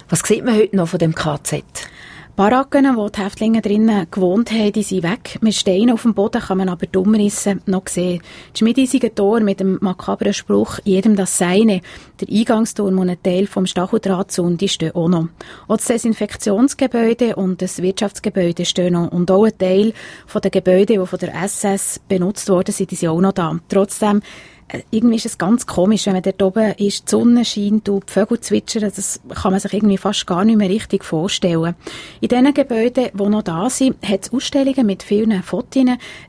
[0.09, 1.63] Was sieht man heute noch von dem KZ?
[2.37, 5.39] Baracken, wo die Häftlinge drinnen gewohnt haben, die sind weg.
[5.41, 8.21] Mit Steinen auf dem Boden kann man aber die Umrisse noch sehen.
[8.51, 11.81] Das schmiedeisige Tor mit dem makabren Spruch «Jedem das Seine»,
[12.21, 15.29] der Eingangsturm und ein Teil vom Stacheldrahtzaun, die stehen auch noch.
[15.67, 19.11] Auch das Desinfektionsgebäude und das Wirtschaftsgebäude stehen noch.
[19.11, 19.93] Und auch ein Teil
[20.27, 23.57] von den Gebäuden, die von der SS benutzt worden sind, die sind auch noch da.
[23.67, 24.21] Trotzdem
[24.91, 28.11] irgendwie ist es ganz komisch, wenn man dort oben ist, die Sonne scheint und die
[28.11, 31.75] Vögel zwitschern, das kann man sich irgendwie fast gar nicht mehr richtig vorstellen.
[32.19, 35.67] In diesen Gebäuden, die noch da sind, hat es Ausstellungen mit vielen Fotos.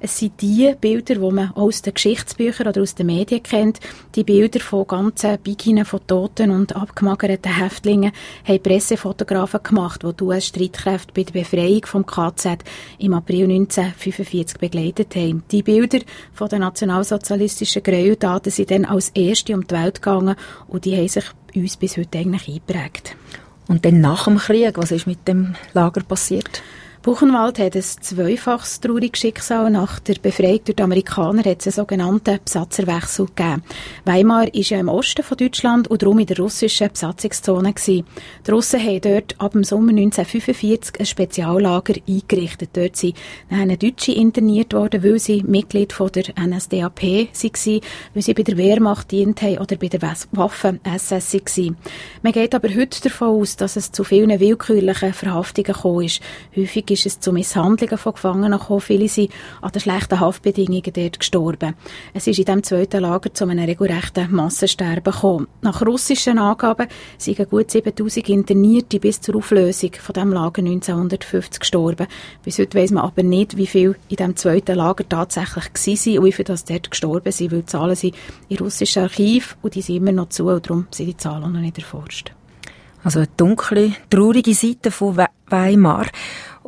[0.01, 3.81] Es sind die Bilder, die man aus den Geschichtsbüchern oder aus den Medien kennt.
[4.15, 8.13] Die Bilder von ganzen Bikinen von toten und abgemagerten Häftlingen
[8.45, 12.63] haben Pressefotografen gemacht, die die US-Streitkräfte bei der Befreiung vom KZ
[12.99, 15.43] im April 1945 begleitet haben.
[15.51, 16.01] Die Bilder
[16.33, 20.97] von den nationalsozialistischen Gräueltaten Daten sind dann als erste um die Welt gegangen und die
[20.97, 21.25] haben sich
[21.55, 23.17] uns bis heute eigentlich eingeprägt.
[23.69, 26.63] Und dann nach dem Krieg, was ist mit dem Lager passiert?
[27.03, 29.71] Buchenwald hat ein zweifaches trauriges Schicksal.
[29.71, 33.63] Nach der Befreiung durch die Amerikaner hat es einen sogenannten Besatzerwechsel gegeben.
[34.05, 38.05] Weimar ist ja im Osten von Deutschland und darum in der russischen Besatzungszone gewesen.
[38.45, 42.71] Die Russen haben dort ab dem Sommer 1945 ein Speziallager eingerichtet.
[42.73, 43.15] Dort sind
[43.49, 47.81] dann Deutsche interniert worden, weil sie Mitglied von der NSDAP waren,
[48.15, 51.77] weil sie bei der Wehrmacht dient haben oder bei der Waffen-SS waren.
[52.23, 56.21] Man geht aber heute davon aus, dass es zu vielen willkürlichen Verhaftungen gekommen ist.
[56.57, 58.81] Häufig ist es zu Misshandlungen von Gefangenen gekommen.
[58.81, 59.31] Viele sind
[59.61, 61.75] an den schlechten Haftbedingungen dort gestorben.
[62.15, 65.49] Es ist in diesem zweiten Lager zu einem regelrechten Massensterben gekommen.
[65.63, 72.07] Nach russischen Angaben sind gut 7000 Internierte bis zur Auflösung von dem Lager 1950 gestorben.
[72.45, 76.25] Bis heute weiss man aber nicht, wie viele in dem zweiten Lager tatsächlich waren und
[76.25, 78.15] wie viele dort gestorben sind, weil die Zahlen sind
[78.49, 81.61] in russischen Archiv und die sind immer noch zu und darum sind die Zahlen noch
[81.61, 82.33] nicht erforscht.
[83.05, 85.17] Also eine dunkle, traurige Seite von
[85.47, 86.07] Weimar.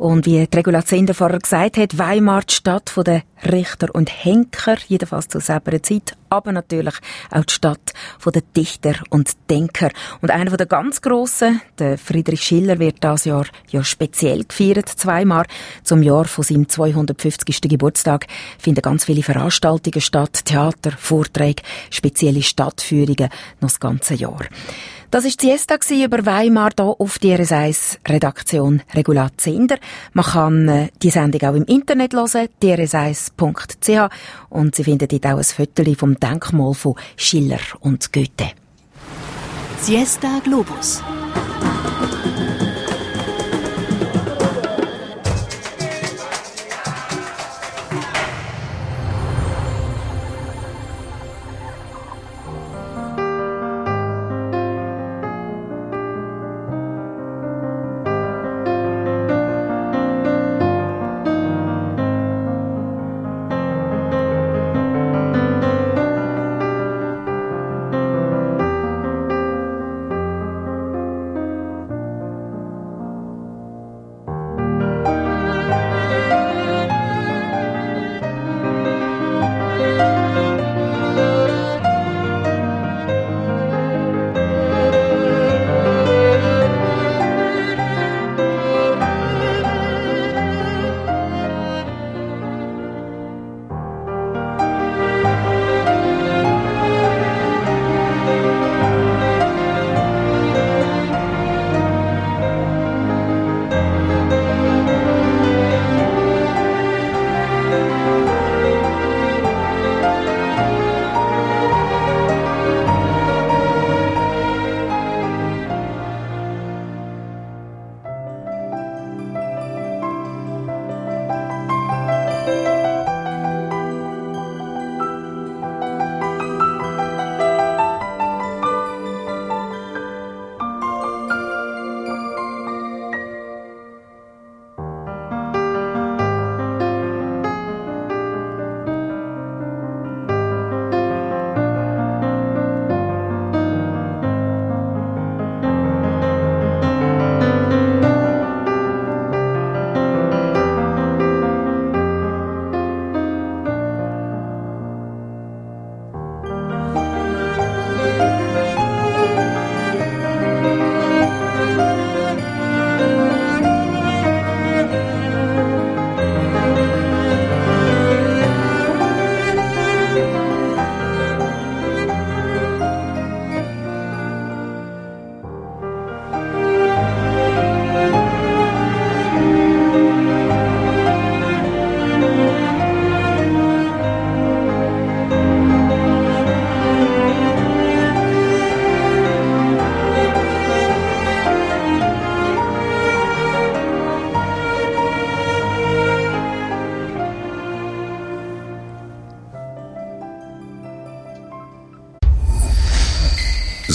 [0.01, 4.75] Und wie die Regula Zender vorher gesagt hat, Weimar die Stadt der Richter und Henker,
[4.87, 6.95] jedenfalls zu selber Zeit, aber natürlich
[7.29, 7.93] auch die Stadt
[8.25, 9.89] der Dichter und Denker.
[10.21, 15.45] Und einer der ganz Grossen, der Friedrich Schiller, wird das Jahr ja speziell gefeiert, zweimal.
[15.83, 17.61] Zum Jahr von seinem 250.
[17.69, 18.27] Geburtstag
[18.57, 23.29] finden ganz viele Veranstaltungen statt, Theater, Vorträge, spezielle Stadtführungen
[23.59, 24.45] noch das ganze Jahr.
[25.11, 29.75] Das ist die Siesta über Weimar hier auf die RS1 Redaktion Regula Zender.
[30.13, 34.09] Man kann äh, die Sendung auch im Internet hören, drs1.ch
[34.49, 38.51] und Sie finden dort auch ein Foto vom Denkmal von Schiller und Goethe.
[39.79, 41.01] Siesta Globus.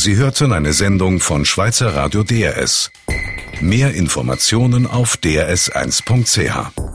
[0.07, 2.93] Sie hörten eine Sendung von Schweizer Radio DRS.
[3.61, 6.86] Mehr Informationen auf drs1.ch.